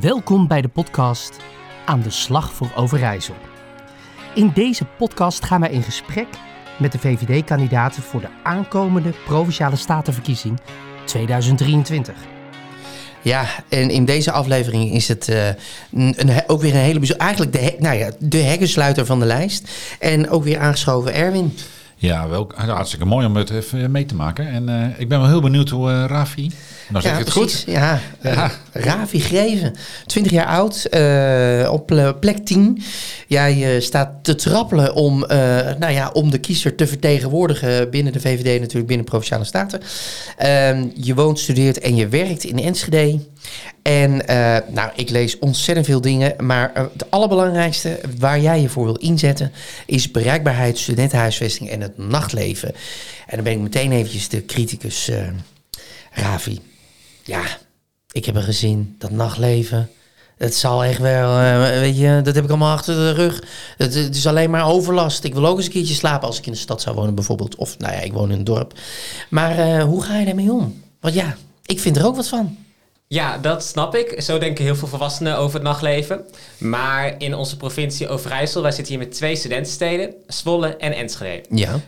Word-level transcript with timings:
Welkom 0.00 0.46
bij 0.46 0.62
de 0.62 0.68
podcast 0.68 1.36
Aan 1.84 2.00
de 2.00 2.10
Slag 2.10 2.52
voor 2.52 2.70
Overijssel. 2.76 3.34
In 4.34 4.50
deze 4.54 4.84
podcast 4.84 5.44
gaan 5.44 5.60
wij 5.60 5.70
in 5.70 5.82
gesprek 5.82 6.26
met 6.78 6.92
de 6.92 6.98
VVD-kandidaten 6.98 8.02
voor 8.02 8.20
de 8.20 8.28
aankomende 8.42 9.12
Provinciale 9.24 9.76
Statenverkiezing 9.76 10.60
2023. 11.04 12.14
Ja, 13.22 13.46
en 13.68 13.90
in 13.90 14.04
deze 14.04 14.32
aflevering 14.32 14.92
is 14.92 15.08
het 15.08 15.28
uh, 15.28 15.46
een, 15.46 15.54
een, 16.16 16.42
ook 16.46 16.60
weer 16.60 16.74
een 16.74 16.80
hele 16.80 16.98
bijzondere... 16.98 17.28
Eigenlijk 17.28 17.52
de, 17.52 17.76
nou 17.78 17.96
ja, 17.96 18.10
de 18.18 18.38
hekkensluiter 18.38 19.06
van 19.06 19.18
de 19.18 19.26
lijst. 19.26 19.70
En 19.98 20.30
ook 20.30 20.44
weer 20.44 20.58
aangeschoven 20.58 21.14
Erwin. 21.14 21.56
Ja, 21.96 22.28
wel, 22.28 22.52
hartstikke 22.54 23.04
mooi 23.04 23.26
om 23.26 23.36
het 23.36 23.50
even 23.50 23.90
mee 23.90 24.06
te 24.06 24.14
maken. 24.14 24.48
En 24.48 24.68
uh, 24.68 25.00
ik 25.00 25.08
ben 25.08 25.20
wel 25.20 25.28
heel 25.28 25.40
benieuwd 25.40 25.68
hoe 25.68 25.90
uh, 25.90 26.04
Rafi... 26.06 26.52
Nou 26.88 27.02
zeg 27.02 27.12
ja, 27.12 27.18
het 27.18 27.28
precies. 27.34 27.62
goed. 27.64 27.72
Ja, 27.74 28.00
ja. 28.22 28.50
Ravi 28.72 29.20
Greven, 29.20 29.74
20 30.06 30.32
jaar 30.32 30.46
oud, 30.46 30.86
uh, 30.90 31.72
op 31.72 32.16
plek 32.20 32.38
10. 32.38 32.82
Jij 33.26 33.80
staat 33.80 34.10
te 34.22 34.34
trappelen 34.34 34.94
om, 34.94 35.18
nou 35.78 35.90
ja, 35.90 36.10
om 36.12 36.30
de 36.30 36.38
kiezer 36.38 36.74
te 36.74 36.86
vertegenwoordigen 36.86 37.90
binnen 37.90 38.12
de 38.12 38.20
VVD, 38.20 38.60
natuurlijk 38.60 38.86
binnen 38.86 39.06
Provinciale 39.06 39.44
Staten. 39.44 39.80
Ehm, 40.36 40.86
je 40.94 41.14
woont, 41.14 41.38
studeert 41.38 41.78
en 41.78 41.96
je 41.96 42.08
werkt 42.08 42.44
in 42.44 42.58
Enschede. 42.58 43.20
En 43.82 44.22
nou, 44.68 44.90
ik 44.94 45.10
lees 45.10 45.38
ontzettend 45.38 45.86
veel 45.86 46.00
dingen, 46.00 46.34
maar 46.38 46.72
het 46.74 47.10
allerbelangrijkste 47.10 48.00
waar 48.18 48.40
jij 48.40 48.60
je 48.60 48.68
voor 48.68 48.84
wil 48.84 48.96
inzetten 48.96 49.52
is 49.86 50.10
bereikbaarheid, 50.10 50.78
studentenhuisvesting 50.78 51.70
en 51.70 51.80
het 51.80 51.98
nachtleven. 51.98 52.74
En 53.26 53.34
dan 53.34 53.44
ben 53.44 53.52
ik 53.52 53.58
meteen 53.58 53.92
eventjes 53.92 54.28
de 54.28 54.44
criticus 54.44 55.10
Ravi 56.12 56.60
ja, 57.28 57.42
ik 58.12 58.24
heb 58.24 58.36
er 58.36 58.42
gezien, 58.42 58.96
dat 58.98 59.10
nachtleven. 59.10 59.90
Het 60.36 60.54
zal 60.54 60.84
echt 60.84 61.00
wel, 61.00 61.40
uh, 61.40 61.58
weet 61.58 61.98
je, 61.98 62.20
dat 62.22 62.34
heb 62.34 62.44
ik 62.44 62.50
allemaal 62.50 62.72
achter 62.72 62.94
de 62.94 63.10
rug. 63.10 63.42
Het, 63.76 63.94
het, 63.94 64.16
is 64.16 64.26
alleen 64.26 64.50
maar 64.50 64.66
overlast. 64.66 65.24
Ik 65.24 65.34
wil 65.34 65.46
ook 65.46 65.56
eens 65.56 65.66
een 65.66 65.72
keertje 65.72 65.94
slapen 65.94 66.26
als 66.26 66.38
ik 66.38 66.46
in 66.46 66.52
de 66.52 66.58
stad 66.58 66.82
zou 66.82 66.96
wonen 66.96 67.14
bijvoorbeeld. 67.14 67.54
Of, 67.54 67.78
nou 67.78 67.92
ja, 67.92 68.00
ik 68.00 68.12
woon 68.12 68.30
in 68.30 68.38
een 68.38 68.44
dorp. 68.44 68.72
Maar 69.30 69.58
uh, 69.58 69.82
hoe 69.82 70.02
ga 70.02 70.18
je 70.18 70.24
daarmee 70.24 70.52
om? 70.52 70.82
Want 71.00 71.14
ja, 71.14 71.36
ik 71.66 71.80
vind 71.80 71.96
er 71.96 72.06
ook 72.06 72.16
wat 72.16 72.28
van. 72.28 72.56
Ja, 73.06 73.38
dat 73.38 73.64
snap 73.64 73.94
ik. 73.94 74.20
Zo 74.20 74.38
denken 74.38 74.64
heel 74.64 74.76
veel 74.76 74.88
volwassenen 74.88 75.38
over 75.38 75.54
het 75.54 75.62
nachtleven. 75.62 76.24
Maar 76.58 77.14
in 77.18 77.34
onze 77.34 77.56
provincie 77.56 78.08
Overijssel, 78.08 78.62
wij 78.62 78.72
zitten 78.72 78.94
hier 78.94 79.04
met 79.04 79.14
twee 79.14 79.36
studentensteden, 79.36 80.14
Zwolle 80.26 80.76
en 80.76 80.92
Enschede. 80.92 81.44
Ja. 81.50 81.80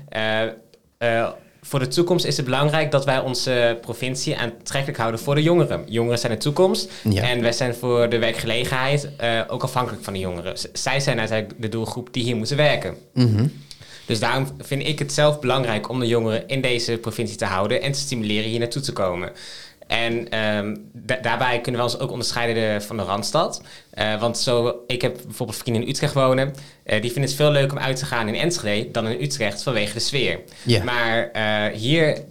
Uh, 0.98 1.28
voor 1.62 1.78
de 1.78 1.88
toekomst 1.88 2.24
is 2.24 2.36
het 2.36 2.44
belangrijk 2.44 2.90
dat 2.90 3.04
wij 3.04 3.18
onze 3.18 3.78
provincie 3.80 4.36
aantrekkelijk 4.36 4.98
houden 4.98 5.20
voor 5.20 5.34
de 5.34 5.42
jongeren. 5.42 5.84
Jongeren 5.86 6.18
zijn 6.18 6.32
de 6.32 6.38
toekomst 6.38 6.90
en 7.14 7.40
wij 7.40 7.52
zijn 7.52 7.74
voor 7.74 8.08
de 8.08 8.18
werkgelegenheid 8.18 9.08
uh, 9.20 9.40
ook 9.48 9.62
afhankelijk 9.62 10.04
van 10.04 10.12
de 10.12 10.18
jongeren. 10.18 10.58
zij 10.72 11.00
zijn 11.00 11.18
uiteindelijk 11.18 11.62
de 11.62 11.68
doelgroep 11.68 12.08
die 12.12 12.22
hier 12.22 12.36
moeten 12.36 12.56
werken. 12.56 12.96
Mhm. 13.14 13.46
Dus 14.06 14.20
daarom 14.20 14.46
vind 14.58 14.86
ik 14.86 14.98
het 14.98 15.12
zelf 15.12 15.40
belangrijk 15.40 15.88
om 15.88 16.00
de 16.00 16.06
jongeren 16.06 16.48
in 16.48 16.60
deze 16.60 16.98
provincie 16.98 17.36
te 17.36 17.44
houden 17.44 17.82
en 17.82 17.92
te 17.92 17.98
stimuleren 17.98 18.50
hier 18.50 18.58
naartoe 18.58 18.82
te 18.82 18.92
komen. 18.92 19.32
En 19.90 20.38
um, 20.38 20.90
daarbij 21.22 21.60
kunnen 21.60 21.80
we 21.80 21.86
ons 21.86 21.98
ook 21.98 22.10
onderscheiden 22.10 22.82
van 22.82 22.96
de 22.96 23.02
Randstad. 23.02 23.62
Uh, 23.94 24.20
want 24.20 24.38
zo, 24.38 24.82
ik 24.86 25.02
heb 25.02 25.18
bijvoorbeeld 25.24 25.58
vrienden 25.58 25.82
in 25.82 25.88
Utrecht 25.88 26.14
wonen. 26.14 26.48
Uh, 26.48 27.00
die 27.00 27.00
vinden 27.00 27.22
het 27.22 27.34
veel 27.34 27.50
leuker 27.50 27.76
om 27.76 27.82
uit 27.82 27.96
te 27.96 28.04
gaan 28.04 28.28
in 28.28 28.34
Enschede 28.34 28.90
dan 28.90 29.08
in 29.08 29.22
Utrecht 29.22 29.62
vanwege 29.62 29.92
de 29.92 30.00
sfeer. 30.00 30.40
Yeah. 30.62 30.84
Maar 30.84 31.30
uh, 31.32 31.76
hier 31.78 32.24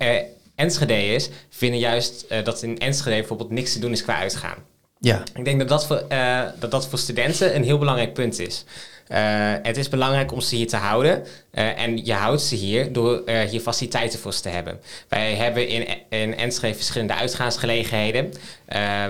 Enschede 0.56 1.06
is, 1.06 1.30
vinden 1.50 1.80
juist 1.80 2.26
dat 2.44 2.64
in 2.64 2.78
Enschede 2.78 3.16
bijvoorbeeld 3.16 3.52
niks 3.52 3.74
te 3.74 3.80
doen 3.80 3.92
is 3.92 4.04
qua 4.04 4.16
uitgaan. 4.16 4.58
Ja. 5.00 5.24
Ik 5.34 5.46
denk 5.46 5.60
dat 5.60 5.68
dat 5.68 5.86
voor, 5.88 6.04
dat 6.60 6.72
dat 6.72 6.88
voor 6.88 7.00
studenten 7.00 7.56
een 7.56 7.64
heel 7.64 7.78
belangrijk 7.78 8.14
punt 8.14 8.40
is. 8.40 8.66
Uh, 9.12 9.18
het 9.64 9.78
is 9.78 9.90
belangrijk 9.90 10.32
om 10.32 10.42
ze 10.42 10.56
hier 10.56 10.68
te 10.68 10.76
houden. 10.76 11.26
Uh, 11.54 11.80
en 11.82 12.06
je 12.06 12.14
houdt 12.14 12.42
ze 12.42 12.56
hier 12.56 12.94
door 12.94 13.24
hier 13.50 13.60
faciliteiten 13.60 14.20
voor 14.20 14.34
ze 14.34 14.42
te 14.42 14.50
hebben. 14.50 14.80
Wij 15.08 15.36
hebben 15.36 15.68
in, 15.68 15.88
in 16.10 16.38
Enschede 16.38 16.76
verschillende 16.76 17.14
uitgaansgelegenheden. 17.14 18.34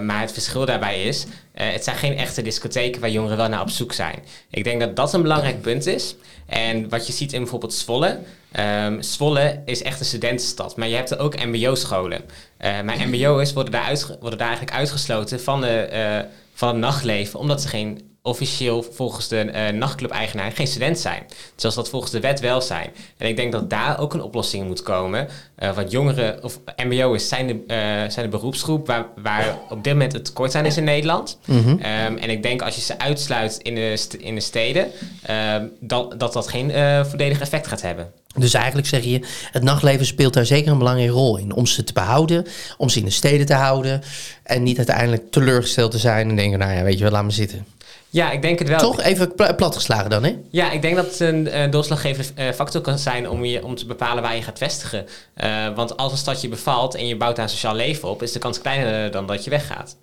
maar 0.05 0.21
het 0.21 0.31
verschil 0.31 0.65
daarbij 0.65 1.03
is, 1.03 1.25
het 1.53 1.83
zijn 1.83 1.95
geen 1.95 2.17
echte 2.17 2.41
discotheken 2.41 3.01
waar 3.01 3.09
jongeren 3.09 3.37
wel 3.37 3.49
naar 3.49 3.61
op 3.61 3.69
zoek 3.69 3.93
zijn. 3.93 4.19
Ik 4.49 4.63
denk 4.63 4.79
dat 4.79 4.95
dat 4.95 5.13
een 5.13 5.21
belangrijk 5.21 5.61
punt 5.61 5.85
is. 5.85 6.15
En 6.45 6.89
wat 6.89 7.07
je 7.07 7.13
ziet 7.13 7.33
in 7.33 7.39
bijvoorbeeld 7.39 7.73
Zwolle. 7.73 8.19
Um, 8.59 9.01
Zwolle 9.01 9.61
is 9.65 9.83
echt 9.83 9.99
een 9.99 10.05
studentenstad, 10.05 10.75
maar 10.75 10.87
je 10.87 10.95
hebt 10.95 11.11
er 11.11 11.19
ook 11.19 11.45
mbo-scholen. 11.45 12.21
Maar 12.59 13.07
mbo'ers 13.07 13.53
worden 13.53 13.71
daar, 13.71 14.05
worden 14.19 14.39
daar 14.39 14.47
eigenlijk 14.47 14.77
uitgesloten 14.77 15.41
van, 15.41 15.61
de, 15.61 16.25
van 16.53 16.67
het 16.67 16.77
nachtleven, 16.77 17.39
omdat 17.39 17.61
ze 17.61 17.67
geen 17.67 18.17
officieel 18.29 18.83
volgens 18.91 19.27
de 19.27 19.51
uh, 19.53 19.79
nachtclub-eigenaar 19.79 20.51
geen 20.51 20.67
student 20.67 20.99
zijn. 20.99 21.23
Zoals 21.55 21.75
dat 21.75 21.89
volgens 21.89 22.11
de 22.11 22.19
wet 22.19 22.39
wel 22.39 22.61
zijn. 22.61 22.89
En 23.17 23.27
ik 23.27 23.35
denk 23.35 23.51
dat 23.51 23.69
daar 23.69 23.99
ook 23.99 24.13
een 24.13 24.21
oplossing 24.21 24.67
moet 24.67 24.81
komen. 24.81 25.27
Uh, 25.59 25.75
want 25.75 25.91
jongeren 25.91 26.43
of 26.43 26.59
mbo'ers 26.75 27.27
zijn 27.27 27.47
de, 27.47 27.53
uh, 27.53 28.11
zijn 28.11 28.25
de 28.25 28.37
beroepsgroep 28.37 28.87
waar, 28.87 29.05
waar 29.15 29.57
op 29.69 29.83
dit 29.83 29.93
moment 29.93 30.13
het 30.13 30.25
tekort 30.25 30.51
zijn 30.51 30.65
is 30.65 30.77
in 30.77 30.83
Nederland. 30.83 31.39
Mm 31.45 31.63
-hmm. 31.63 31.71
um, 31.71 32.17
en 32.17 32.29
ik 32.29 32.43
denk 32.43 32.61
als 32.61 32.75
je 32.75 32.81
ze 32.81 32.99
uitsluit 32.99 33.57
in 33.57 33.75
de, 33.75 34.07
in 34.19 34.35
de 34.35 34.41
steden, 34.41 34.87
um, 35.29 35.71
dat, 35.79 36.19
dat 36.19 36.33
dat 36.33 36.47
geen 36.47 36.71
voordelig 37.05 37.39
effect 37.39 37.67
gaat 37.67 37.81
hebben. 37.81 38.11
Dus 38.35 38.53
eigenlijk 38.53 38.87
zeg 38.87 39.03
je, 39.03 39.19
het 39.51 39.63
nachtleven 39.63 40.05
speelt 40.05 40.33
daar 40.33 40.45
zeker 40.45 40.71
een 40.71 40.77
belangrijke 40.77 41.13
rol 41.13 41.37
in. 41.37 41.53
Om 41.53 41.65
ze 41.65 41.83
te 41.83 41.93
behouden, 41.93 42.45
om 42.77 42.89
ze 42.89 42.99
in 42.99 43.05
de 43.05 43.11
steden 43.11 43.45
te 43.45 43.53
houden. 43.53 44.01
En 44.43 44.63
niet 44.63 44.77
uiteindelijk 44.77 45.31
teleurgesteld 45.31 45.91
te 45.91 45.97
zijn 45.97 46.29
en 46.29 46.35
denken, 46.35 46.59
nou 46.59 46.73
ja, 46.73 46.83
weet 46.83 46.97
je 46.97 47.03
wel, 47.03 47.11
laat 47.11 47.23
me 47.23 47.31
zitten. 47.31 47.65
Ja, 48.11 48.31
ik 48.31 48.41
denk 48.41 48.59
het 48.59 48.67
wel. 48.67 48.79
Toch 48.79 49.01
even 49.01 49.35
platgeslagen 49.35 50.09
dan, 50.09 50.23
hè? 50.23 50.37
Ja, 50.51 50.71
ik 50.71 50.81
denk 50.81 50.95
dat 50.95 51.05
het 51.05 51.19
een 51.19 51.47
uh, 51.47 51.71
doorslaggevende 51.71 52.29
uh, 52.43 52.51
factor 52.51 52.81
kan 52.81 52.97
zijn 52.97 53.29
om, 53.29 53.45
je, 53.45 53.65
om 53.65 53.75
te 53.75 53.85
bepalen 53.85 54.23
waar 54.23 54.35
je 54.35 54.41
gaat 54.41 54.57
vestigen. 54.57 55.05
Uh, 55.35 55.75
want 55.75 55.97
als 55.97 56.11
een 56.11 56.17
stad 56.17 56.41
je 56.41 56.49
bevalt 56.49 56.95
en 56.95 57.07
je 57.07 57.17
bouwt 57.17 57.35
daar 57.35 57.45
een 57.45 57.51
sociaal 57.51 57.75
leven 57.75 58.09
op, 58.09 58.23
is 58.23 58.31
de 58.31 58.39
kans 58.39 58.61
kleiner 58.61 59.11
dan 59.11 59.27
dat 59.27 59.43
je 59.43 59.49
weggaat. 59.49 59.97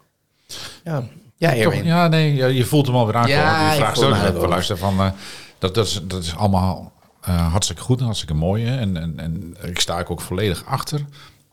Ja, 0.84 1.02
ja, 1.36 1.62
Toch, 1.62 1.74
ja 1.74 2.08
nee, 2.08 2.34
ja, 2.34 2.46
je 2.46 2.64
voelt 2.64 2.86
hem 2.86 2.96
alweer 2.96 3.14
aankomen. 3.14 3.38
Ja, 3.38 3.68
die 3.68 3.78
vraag 3.78 3.96
is 3.96 4.34
ook 4.34 4.46
luisteren 4.48 4.80
van, 4.80 5.12
dat, 5.58 5.74
dat, 5.74 5.86
is, 5.86 6.00
dat 6.02 6.22
is 6.22 6.36
allemaal 6.36 6.92
hartstikke 7.20 7.82
goed 7.82 7.98
en 7.98 8.04
hartstikke 8.04 8.34
mooi. 8.34 8.64
Hè? 8.64 8.78
En, 8.78 8.96
en, 8.96 9.14
en 9.16 9.56
ik 9.62 9.80
sta 9.80 9.98
ik 9.98 10.10
ook 10.10 10.20
volledig 10.20 10.64
achter. 10.64 11.00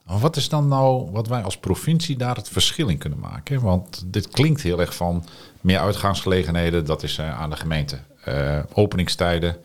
Maar 0.05 0.19
wat 0.19 0.35
is 0.35 0.49
dan 0.49 0.67
nou 0.67 1.11
wat 1.11 1.27
wij 1.27 1.41
als 1.41 1.57
provincie 1.57 2.17
daar 2.17 2.35
het 2.35 2.49
verschil 2.49 2.87
in 2.87 2.97
kunnen 2.97 3.19
maken? 3.19 3.61
Want 3.61 4.03
dit 4.05 4.27
klinkt 4.27 4.61
heel 4.61 4.79
erg 4.79 4.95
van 4.95 5.25
meer 5.63 5.79
uitgaansgelegenheden, 5.79 6.85
dat 6.85 7.03
is 7.03 7.17
uh, 7.17 7.41
aan 7.41 7.49
de 7.49 7.55
gemeente. 7.55 7.99
Uh, 8.27 8.59
openingstijden 8.73 9.57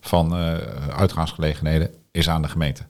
van 0.00 0.40
uh, 0.40 0.56
uitgaansgelegenheden 0.96 1.90
is 2.10 2.28
aan 2.28 2.42
de 2.42 2.48
gemeente. 2.48 2.82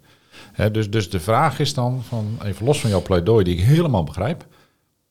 dus, 0.73 0.91
dus 0.91 1.11
de 1.11 1.21
vraag 1.21 1.59
is 1.59 1.75
dan, 1.75 2.03
van, 2.09 2.39
even 2.45 2.67
los 2.67 2.81
van 2.81 2.91
jouw 2.91 3.03
pleidooi 3.03 3.45
die 3.45 3.57
ik 3.57 3.65
helemaal 3.65 4.05
begrijp, 4.05 4.47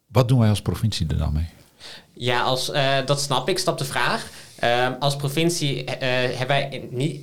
wat 0.08 0.28
doen 0.28 0.40
wij 0.40 0.50
als 0.50 0.62
provincie 0.62 1.08
er 1.08 1.18
dan 1.18 1.34
mee? 1.34 1.50
Ja, 2.14 2.42
als, 2.42 2.72
dat 3.06 3.22
snap 3.22 3.50
ik, 3.50 3.60
snap 3.60 3.78
de 3.78 3.86
vraag. 3.86 4.30
Uh, 4.64 4.88
als 5.00 5.16
provincie 5.16 5.84
uh, 5.84 5.88
hebben 6.00 6.48
wij 6.48 6.88
niet, 6.90 7.22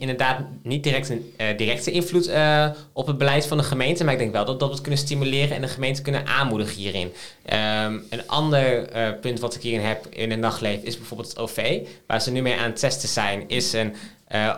inderdaad 0.00 0.38
niet 0.62 0.82
direct 0.82 1.08
een 1.08 1.32
uh, 1.40 1.46
directe 1.56 1.90
invloed 1.90 2.28
uh, 2.28 2.66
op 2.92 3.06
het 3.06 3.18
beleid 3.18 3.46
van 3.46 3.56
de 3.56 3.62
gemeente. 3.62 4.04
Maar 4.04 4.12
ik 4.12 4.18
denk 4.18 4.32
wel 4.32 4.44
dat, 4.44 4.58
dat 4.58 4.68
we 4.68 4.74
het 4.74 4.82
kunnen 4.82 5.00
stimuleren 5.00 5.56
en 5.56 5.62
de 5.62 5.68
gemeente 5.68 6.02
kunnen 6.02 6.26
aanmoedigen 6.26 6.76
hierin. 6.76 7.12
Um, 7.52 8.04
een 8.10 8.26
ander 8.26 8.88
punt 9.20 9.40
wat 9.40 9.54
ik 9.54 9.62
hierin 9.62 9.86
heb 9.86 10.06
in 10.10 10.30
het 10.30 10.40
nachtleven 10.40 10.86
is 10.86 10.96
bijvoorbeeld 10.96 11.28
het 11.28 11.38
OV. 11.38 11.80
Waar 12.06 12.20
ze 12.20 12.30
nu 12.30 12.42
mee 12.42 12.56
aan 12.56 12.70
het 12.70 12.78
testen 12.78 13.08
zijn, 13.08 13.48
is 13.48 13.72
een 13.72 13.94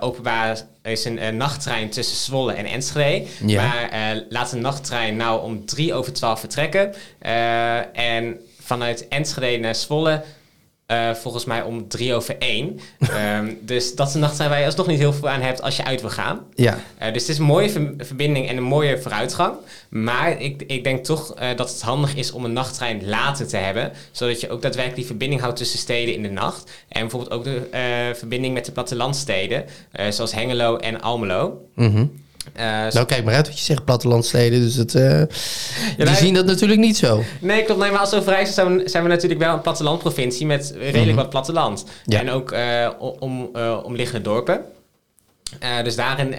openbaar 0.00 0.60
is 0.82 1.04
een 1.04 1.36
nachttrein 1.36 1.90
tussen 1.90 2.16
Zwolle 2.16 2.52
en 2.52 2.64
Enschede. 2.64 3.26
Ja. 3.46 3.62
Maar 3.62 4.22
laat 4.28 4.52
een 4.52 4.60
nachttrein 4.60 5.16
nou 5.16 5.42
om 5.42 5.66
drie 5.66 5.94
over 5.94 6.12
twaalf 6.12 6.40
vertrekken. 6.40 6.94
en 7.92 8.40
vanuit 8.60 9.08
Enschede 9.08 9.58
naar 9.58 9.74
Zwolle 9.74 10.22
uh, 10.92 11.14
volgens 11.14 11.44
mij 11.44 11.62
om 11.62 11.88
drie 11.88 12.14
over 12.14 12.38
één. 12.38 12.80
um, 13.36 13.58
dus 13.72 13.94
dat 13.94 14.08
is 14.08 14.14
een 14.14 14.20
nachttrein 14.20 14.50
waar 14.50 14.58
je 14.58 14.66
alsnog 14.66 14.86
niet 14.86 14.98
heel 14.98 15.12
veel 15.12 15.28
aan 15.28 15.40
hebt 15.40 15.62
als 15.62 15.76
je 15.76 15.84
uit 15.84 16.00
wil 16.00 16.10
gaan. 16.10 16.40
Ja. 16.54 16.74
Uh, 16.74 17.12
dus 17.12 17.22
het 17.22 17.30
is 17.30 17.38
een 17.38 17.44
mooie 17.44 17.70
ver 17.70 17.94
verbinding 17.98 18.48
en 18.48 18.56
een 18.56 18.62
mooie 18.62 18.98
vooruitgang. 18.98 19.54
Maar 19.88 20.40
ik, 20.40 20.62
ik 20.66 20.84
denk 20.84 21.04
toch 21.04 21.40
uh, 21.40 21.48
dat 21.56 21.70
het 21.70 21.82
handig 21.82 22.14
is 22.14 22.32
om 22.32 22.44
een 22.44 22.52
nachttrein 22.52 23.08
later 23.08 23.46
te 23.46 23.56
hebben. 23.56 23.92
Zodat 24.10 24.40
je 24.40 24.50
ook 24.50 24.62
daadwerkelijk 24.62 24.96
die 24.96 25.06
verbinding 25.06 25.40
houdt 25.40 25.56
tussen 25.56 25.78
steden 25.78 26.14
in 26.14 26.22
de 26.22 26.30
nacht. 26.30 26.70
En 26.88 27.00
bijvoorbeeld 27.00 27.32
ook 27.32 27.44
de 27.44 27.68
verbinding 28.16 28.54
met 28.54 28.64
de 28.64 28.72
plattelandsteden. 28.72 29.64
zoals 30.10 30.34
Hengelo 30.34 30.76
en 30.76 31.00
Almelo. 31.00 31.68
Mm 31.74 31.94
-hmm. 31.94 32.22
Uh, 32.56 32.62
nou, 32.90 33.06
kijk 33.06 33.24
maar 33.24 33.34
uit 33.34 33.46
wat 33.46 33.58
je 33.58 33.64
zegt, 33.64 33.84
plattelandsteden. 33.84 34.60
Dus 34.60 34.74
het, 34.74 34.94
uh, 34.94 35.18
ja, 35.96 36.04
die 36.04 36.14
zien 36.14 36.34
dat 36.34 36.46
natuurlijk 36.46 36.80
niet 36.80 36.96
zo. 36.96 37.22
Nee, 37.40 37.64
klopt. 37.64 37.80
Nee, 37.80 37.90
maar 37.90 38.00
als 38.00 38.14
Overijssel 38.14 38.54
zijn 38.54 38.76
we, 38.76 38.88
zijn 38.88 39.02
we 39.02 39.08
natuurlijk 39.08 39.40
wel 39.40 39.54
een 39.54 39.60
plattelandprovincie 39.60 40.46
met 40.46 40.74
redelijk 40.78 41.06
-hmm. 41.06 41.14
wat 41.14 41.30
platteland. 41.30 41.84
Ja. 42.04 42.18
En 42.18 42.30
ook 42.30 42.52
uh, 42.52 42.88
om, 43.18 43.50
omliggende 43.82 44.22
dorpen. 44.22 44.60
dus 45.84 45.96
daarin 45.96 46.30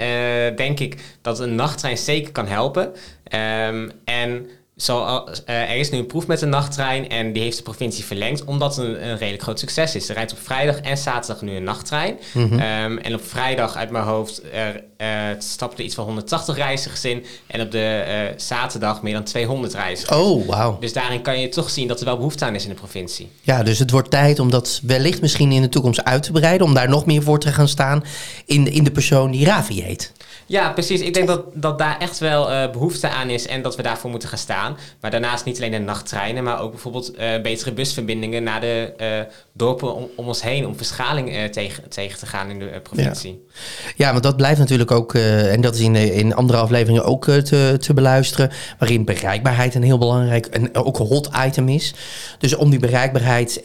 denk 0.56 0.80
ik 0.80 1.02
dat 1.22 1.40
een 1.40 1.56
nachttrein 1.56 1.98
zeker 1.98 2.32
kan 2.32 2.48
helpen. 2.48 2.84
Um, 2.84 3.92
en 4.06 4.48
zo, 4.78 5.04
uh, 5.04 5.30
er 5.46 5.76
is 5.76 5.90
nu 5.90 5.98
een 5.98 6.06
proef 6.06 6.28
met 6.28 6.42
een 6.42 6.50
nachttrein 6.50 7.10
en 7.10 7.34
die 7.34 7.42
heeft 7.42 7.58
de 7.58 7.64
provincie 7.64 8.04
verlengd, 8.04 8.44
omdat 8.44 8.76
het 8.76 8.86
een, 8.86 9.08
een 9.08 9.18
redelijk 9.18 9.44
groot 9.44 9.60
succes 9.60 9.96
is. 9.96 10.10
Er 10.10 10.16
rijdt 10.16 10.32
op 10.32 10.38
vrijdag 10.40 10.80
en 10.80 10.98
zaterdag 10.98 11.42
nu 11.42 11.56
een 11.56 11.64
nachttrein. 11.64 12.18
Mhm. 12.34 12.60
Ehm, 12.60 12.98
en 12.98 13.14
op 13.14 13.28
vrijdag 13.28 13.76
uit 13.76 13.90
mijn 13.90 14.04
hoofd 14.04 14.42
er, 14.54 14.84
uh, 14.98 15.08
stapten 15.40 15.86
iets 15.86 15.96
van 15.96 16.04
180 16.04 16.56
reizigers 16.56 17.06
in. 17.06 17.26
En 17.48 17.62
op 17.62 17.72
de 17.72 18.04
uh, 18.08 18.40
zaterdag 18.40 19.02
meer 19.02 19.14
dan 19.14 19.24
200 19.24 19.74
reizigers. 19.74 20.20
Oh, 20.20 20.48
wauw. 20.48 20.78
Dus 20.80 20.94
daarin 20.94 21.22
kan 21.22 21.40
je 21.40 21.50
toch 21.50 21.70
zien 21.70 21.88
dat 21.88 22.00
er 22.00 22.06
wel 22.06 22.18
behoefte 22.18 22.46
aan 22.46 22.56
is 22.56 22.64
in 22.64 22.70
de 22.70 22.76
provincie. 22.76 23.32
Ja, 23.42 23.64
dus 23.64 23.80
het 23.80 23.92
wordt 23.92 24.10
tijd 24.10 24.40
om 24.40 24.50
dat 24.50 24.82
wellicht 24.84 25.22
misschien 25.22 25.52
in 25.52 25.62
de 25.62 25.70
toekomst 25.70 26.04
uit 26.04 26.24
te 26.24 26.32
breiden. 26.32 26.68
Om 26.68 26.74
daar 26.74 26.90
nog 26.90 27.06
meer 27.06 27.24
voor 27.24 27.40
te 27.40 27.52
gaan 27.52 27.68
staan 27.68 28.04
in, 28.46 28.72
in 28.72 28.84
de 28.84 28.92
persoon 28.92 29.32
die 29.32 29.46
Ravi 29.46 29.82
heet. 29.82 30.12
Ja, 30.46 30.72
precies. 30.72 31.02
Ik 31.02 31.14
denk 31.14 31.28
dat, 31.28 31.46
dat 31.54 31.78
daar 31.78 32.00
echt 32.00 32.20
wel 32.20 32.52
uh, 32.52 32.72
behoefte 32.72 33.10
aan 33.10 33.30
is 33.30 33.48
en 33.48 33.62
dat 33.62 33.76
we 33.76 33.82
daarvoor 33.82 34.10
moeten 34.10 34.30
gaan 34.30 34.38
staan. 34.38 34.78
Maar 35.02 35.12
daarnaast 35.12 35.46
niet 35.46 35.58
alleen 35.58 35.72
de 35.72 35.78
nachttreinen, 35.78 36.44
maar 36.44 36.62
ook 36.62 36.72
bijvoorbeeld 36.72 37.20
uh, 37.20 37.42
betere 37.42 37.72
busverbindingen 37.72 38.44
naar 38.44 38.62
de 38.62 38.94
uh, 39.02 39.34
dorpen 39.54 39.96
om, 39.96 40.10
om, 40.16 40.28
ons 40.28 40.42
heen. 40.42 40.68
Om 40.68 40.78
verschaling 40.78 41.52
tegen, 41.52 41.90
tegen 41.90 42.20
te 42.20 42.26
gaan 42.26 42.50
in 42.50 42.60
de 42.60 42.80
provincie. 42.84 43.46
Ja. 43.48 43.92
ja, 43.96 44.12
want 44.12 44.24
dat 44.24 44.38
blijft 44.38 44.60
natuurlijk 44.60 44.92
ook, 44.92 45.14
en 45.14 45.62
dat 45.62 45.76
is 45.76 45.82
in, 45.82 45.96
in 45.96 46.36
andere 46.36 46.60
afleveringen 46.60 47.06
ook 47.06 47.26
te, 47.26 47.78
te 47.80 47.94
beluisteren. 47.94 48.52
Waarin 48.80 49.06
bereikbaarheid 49.06 49.76
een 49.76 49.84
heel 49.84 49.98
belangrijk 49.98 50.46
en 50.46 50.76
ook 50.76 51.00
een 51.00 51.06
hot 51.06 51.30
item 51.46 51.70
is. 51.70 51.94
Dus 52.38 52.56
om 52.56 52.70
die 52.70 52.80
bereikbaarheid 52.80 53.60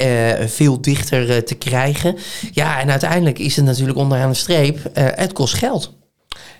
veel 0.46 0.80
dichter 0.80 1.44
te 1.44 1.54
krijgen. 1.54 2.16
Ja, 2.52 2.80
en 2.80 2.90
uiteindelijk 2.90 3.38
is 3.38 3.56
het 3.56 3.64
natuurlijk 3.64 3.98
onderaan 3.98 4.28
de 4.28 4.36
streep, 4.36 4.78
het 4.92 5.32
kost 5.32 5.54
geld. 5.54 5.96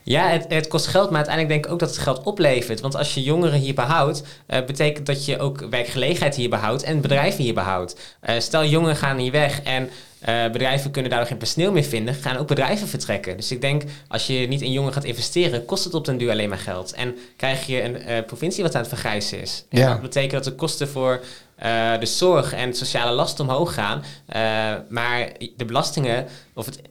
Ja, 0.02 0.28
het, 0.28 0.44
het, 0.48 0.68
kost 0.68 0.86
geld, 0.86 1.06
maar 1.10 1.16
uiteindelijk 1.16 1.54
denk 1.54 1.66
ik 1.66 1.72
ook 1.72 1.78
dat 1.78 1.88
het 1.88 1.98
geld 1.98 2.22
oplevert. 2.22 2.80
Want 2.80 2.96
als 2.96 3.14
je 3.14 3.22
jongeren 3.22 3.58
hier 3.58 3.74
behoudt, 3.74 4.22
uh, 4.48 4.64
betekent 4.66 5.06
dat 5.06 5.24
je 5.24 5.38
ook 5.38 5.66
werkgelegenheid 5.70 6.34
hier 6.36 6.48
behoudt 6.48 6.82
en 6.82 7.00
bedrijven 7.00 7.44
hier 7.44 7.54
behoudt. 7.54 8.16
Uh, 8.28 8.38
stel, 8.38 8.64
jongeren 8.64 8.96
gaan 8.96 9.18
hier 9.18 9.32
weg 9.32 9.62
en 9.62 9.90
uh, 10.28 10.50
bedrijven 10.50 10.90
kunnen 10.90 11.10
daardoor 11.10 11.28
geen 11.28 11.38
personeel 11.38 11.72
meer 11.72 11.84
vinden, 11.84 12.14
gaan 12.14 12.36
ook 12.36 12.46
bedrijven 12.46 12.88
vertrekken. 12.88 13.36
Dus 13.36 13.50
ik 13.50 13.60
denk, 13.60 13.82
als 14.08 14.26
je 14.26 14.46
niet 14.48 14.60
in 14.62 14.72
jongeren 14.72 14.94
gaat 14.94 15.04
investeren, 15.04 15.64
kost 15.64 15.84
het 15.84 15.94
op 15.94 16.04
den 16.04 16.18
duur 16.18 16.30
alleen 16.30 16.48
maar 16.48 16.58
geld. 16.58 16.92
En 16.92 17.16
krijg 17.36 17.66
je 17.66 17.82
een 17.82 18.24
provincie 18.24 18.62
wat 18.62 18.74
aan 18.74 18.80
het 18.80 18.88
vergrijzen 18.88 19.40
is. 19.40 19.64
En 19.68 19.78
Ja. 19.78 19.88
dat 19.88 20.00
betekent 20.00 20.32
dat 20.32 20.44
de 20.44 20.54
kosten 20.54 20.88
voor 20.88 21.20
uh, 21.62 22.00
de 22.00 22.06
zorg 22.06 22.52
en 22.52 22.74
sociale 22.74 23.12
lasten 23.12 23.44
omhoog 23.44 23.74
gaan. 23.74 23.98
Uh, 23.98 24.42
maar 24.88 25.28
de 25.56 25.64
belastingen, 25.64 26.26
of 26.54 26.66
het, 26.66 26.76
uh, 26.76 26.82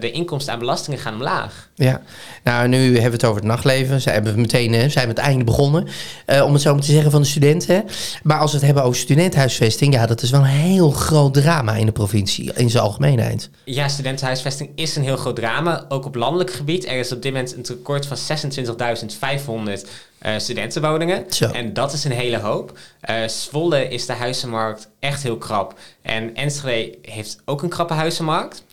de 0.00 0.10
inkomsten 0.10 0.52
aan 0.52 0.58
belastingen 0.58 0.98
gaan 0.98 1.14
omlaag. 1.14 1.68
Ja, 1.74 2.02
nou 2.44 2.68
nu 2.68 2.84
hebben 2.84 3.02
we 3.02 3.10
het 3.10 3.24
over 3.24 3.40
het 3.40 3.50
nachtleven. 3.50 4.00
Ze 4.00 4.10
hebben 4.10 4.40
meteen 4.40 4.90
zijn 4.90 5.04
we 5.04 5.10
het 5.10 5.18
einde 5.18 5.44
begonnen, 5.44 5.88
om 6.44 6.52
het 6.52 6.62
zo 6.62 6.72
maar 6.72 6.82
te 6.82 6.92
zeggen, 6.92 7.10
van 7.10 7.22
de 7.22 7.28
studenten. 7.28 7.84
Maar 8.22 8.38
als 8.38 8.50
we 8.50 8.56
het 8.56 8.66
hebben 8.66 8.84
over 8.84 9.00
studentenhuisvesting, 9.00 9.94
ja, 9.94 10.06
dat 10.06 10.22
is 10.22 10.30
wel 10.30 10.40
een 10.40 10.46
heel 10.46 10.90
groot 10.90 11.34
drama 11.34 11.74
in 11.74 11.86
de 11.86 11.92
provincie, 11.92 12.52
in 12.54 12.70
zijn 12.70 12.82
algemeenheid. 12.82 13.50
Ja, 13.64 13.88
studentenhuisvesting 13.88 14.70
is 14.74 14.96
een 14.96 15.02
heel 15.02 15.16
groot 15.16 15.36
drama, 15.36 15.84
ook 15.88 16.04
op 16.04 16.14
landelijk 16.14 16.52
gebied. 16.52 16.86
Er 16.86 16.98
is 16.98 17.12
op 17.12 17.22
dit 17.22 17.32
moment 17.32 17.56
een 17.56 17.62
tekort 17.62 18.06
van 18.06 18.16
26.500 19.76 19.88
uh, 20.22 20.32
studentenwoningen. 20.36 21.24
Zo. 21.32 21.50
En 21.50 21.72
dat 21.72 21.92
is 21.92 22.04
een 22.04 22.12
hele 22.12 22.38
hoop. 22.38 22.78
Uh, 23.10 23.28
Zwolle 23.28 23.88
is 23.88 24.06
de 24.06 24.12
huizenmarkt 24.12 24.88
echt 24.98 25.22
heel 25.22 25.36
krap. 25.36 25.78
En 26.02 26.34
Enschede 26.34 26.98
heeft 27.02 27.38
ook 27.44 27.62
een 27.62 27.68
krappe 27.68 27.94
huizenmarkt. 27.94 28.64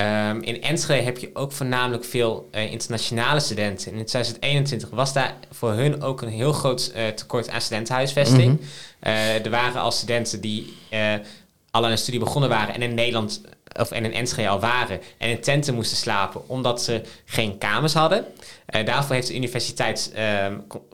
Um, 0.00 0.42
in 0.42 0.62
Enschede 0.62 1.02
heb 1.02 1.18
je 1.18 1.30
ook 1.32 1.52
voornamelijk 1.52 2.04
veel 2.04 2.48
uh, 2.54 2.72
internationale 2.72 3.40
studenten. 3.40 3.92
In 3.92 4.04
2021 4.04 4.90
was 4.90 5.12
daar 5.12 5.34
voor 5.50 5.72
hun 5.72 6.02
ook 6.02 6.22
een 6.22 6.28
heel 6.28 6.52
groot 6.52 6.92
tekort 7.14 7.48
aan 7.50 7.60
studentenhuisvesting. 7.60 8.50
Mm 8.50 8.60
-hmm. 9.00 9.44
er 9.44 9.50
waren 9.50 9.80
al 9.80 9.92
studenten 9.92 10.40
die 10.40 10.76
al 11.70 11.84
aan 11.84 11.90
een 11.90 11.98
studie 11.98 12.20
begonnen 12.20 12.50
waren 12.50 12.74
en 12.74 12.82
in 12.82 12.94
Nederland 12.94 13.40
of 13.78 13.90
en 13.90 14.04
in 14.04 14.12
Enschede 14.12 14.48
al 14.48 14.60
waren 14.60 15.00
en 15.18 15.28
in 15.30 15.40
tenten 15.40 15.74
moesten 15.74 15.96
slapen 15.96 16.48
omdat 16.48 16.82
ze 16.82 17.02
geen 17.24 17.58
kamers 17.58 17.94
hadden. 17.94 18.24
Uh, 18.74 18.86
daarvoor 18.86 19.14
heeft 19.14 19.26
de 19.26 19.36
universiteit 19.36 20.12
uh, 20.16 20.22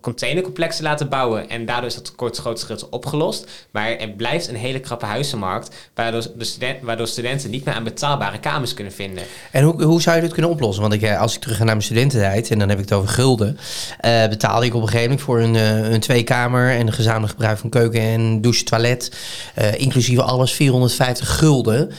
containercomplexen 0.00 0.84
laten 0.84 1.08
bouwen 1.08 1.48
en 1.50 1.66
daardoor 1.66 1.86
is 1.86 1.94
dat 1.94 2.04
tekort 2.04 2.38
groot 2.38 2.60
gedeelte 2.60 2.90
opgelost. 2.90 3.50
Maar 3.70 3.90
er 3.90 4.08
blijft 4.08 4.48
een 4.48 4.56
hele 4.56 4.80
krappe 4.80 5.06
huizenmarkt 5.06 5.90
waardoor, 5.94 6.22
de 6.36 6.44
student, 6.44 6.82
waardoor 6.82 7.06
studenten 7.06 7.50
niet 7.50 7.64
meer 7.64 7.74
aan 7.74 7.84
betaalbare 7.84 8.38
kamers 8.38 8.74
kunnen 8.74 8.92
vinden. 8.92 9.24
En 9.50 9.64
hoe, 9.64 9.82
hoe 9.82 10.02
zou 10.02 10.16
je 10.16 10.22
dit 10.22 10.32
kunnen 10.32 10.50
oplossen? 10.50 10.82
Want 10.82 10.94
ik, 10.94 11.16
als 11.16 11.34
ik 11.34 11.40
terug 11.40 11.56
ga 11.56 11.64
naar 11.64 11.74
mijn 11.74 11.86
studententijd 11.86 12.50
en 12.50 12.58
dan 12.58 12.68
heb 12.68 12.78
ik 12.78 12.84
het 12.84 12.92
over 12.92 13.08
gulden, 13.08 13.58
uh, 14.04 14.26
betaalde 14.28 14.66
ik 14.66 14.74
op 14.74 14.82
een 14.82 14.88
gegeven 14.88 15.10
moment 15.10 15.26
voor 15.26 15.40
een, 15.40 15.54
een 15.92 16.00
tweekamer 16.00 16.70
en 16.70 16.86
een 16.86 16.92
gezamenlijk 16.92 17.32
gebruik 17.32 17.58
van 17.58 17.70
keuken 17.70 18.00
en 18.00 18.40
douche, 18.40 18.64
toilet, 18.64 19.12
inclusief 19.76 20.18
alles 20.18 20.52
450 20.52 21.36
gulden. 21.36 21.92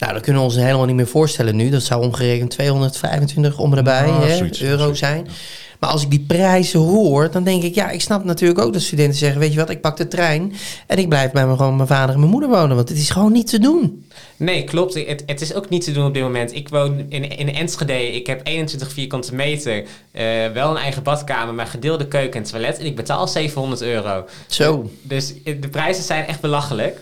Nou, 0.00 0.12
dat 0.12 0.22
kunnen 0.22 0.42
we 0.42 0.48
ons 0.48 0.56
helemaal 0.56 0.86
niet 0.86 0.96
meer 0.96 1.06
voorstellen 1.06 1.56
nu. 1.56 1.70
Dat 1.70 1.82
zou 1.82 2.02
omgerekend 2.02 2.50
225 2.50 3.58
om 3.58 3.74
erbij 3.74 4.06
Ja, 4.06 4.20
hè, 4.20 4.36
zoiets, 4.36 4.62
euro 4.62 4.78
zoiets, 4.78 4.98
zijn. 4.98 5.28
Maar 5.80 5.90
als 5.90 6.02
ik 6.02 6.10
die 6.10 6.24
prijzen 6.26 6.80
hoor, 6.80 7.30
dan 7.30 7.44
denk 7.44 7.62
ik, 7.62 7.74
ja, 7.74 7.90
ik 7.90 8.00
snap 8.00 8.24
natuurlijk 8.24 8.60
ook 8.60 8.72
dat 8.72 8.82
studenten 8.82 9.18
zeggen, 9.18 9.40
weet 9.40 9.52
je 9.52 9.58
wat, 9.58 9.70
ik 9.70 9.80
pak 9.80 9.96
de 9.96 10.08
trein 10.08 10.52
en 10.86 10.98
ik 10.98 11.08
blijf 11.08 11.30
bij 11.30 11.44
mijn, 11.44 11.56
gewoon 11.56 11.76
mijn 11.76 11.88
vader 11.88 12.14
en 12.14 12.20
mijn 12.20 12.32
moeder 12.32 12.48
wonen, 12.48 12.76
want 12.76 12.88
het 12.88 12.98
is 12.98 13.10
gewoon 13.10 13.32
niet 13.32 13.46
te 13.46 13.58
doen. 13.58 14.04
Nee, 14.36 14.64
klopt. 14.64 14.94
Het, 14.94 15.22
het 15.26 15.40
is 15.40 15.54
ook 15.54 15.68
niet 15.68 15.84
te 15.84 15.92
doen 15.92 16.06
op 16.06 16.14
dit 16.14 16.22
moment. 16.22 16.54
Ik 16.54 16.68
woon 16.68 17.04
in, 17.08 17.38
in 17.38 17.54
Enschede. 17.54 18.12
Ik 18.12 18.26
heb 18.26 18.40
21 18.44 18.92
vierkante 18.92 19.34
meter. 19.34 19.76
Uh, 19.76 19.84
wel 20.52 20.70
een 20.70 20.76
eigen 20.76 21.02
badkamer, 21.02 21.54
maar 21.54 21.66
gedeelde 21.66 22.08
keuken 22.08 22.40
en 22.40 22.50
toilet. 22.50 22.78
En 22.78 22.86
ik 22.86 22.96
betaal 22.96 23.28
700 23.28 23.82
euro. 23.82 24.24
Zo. 24.46 24.90
Dus 25.02 25.34
de 25.44 25.68
prijzen 25.70 26.04
zijn 26.04 26.26
echt 26.26 26.40
belachelijk. 26.40 26.98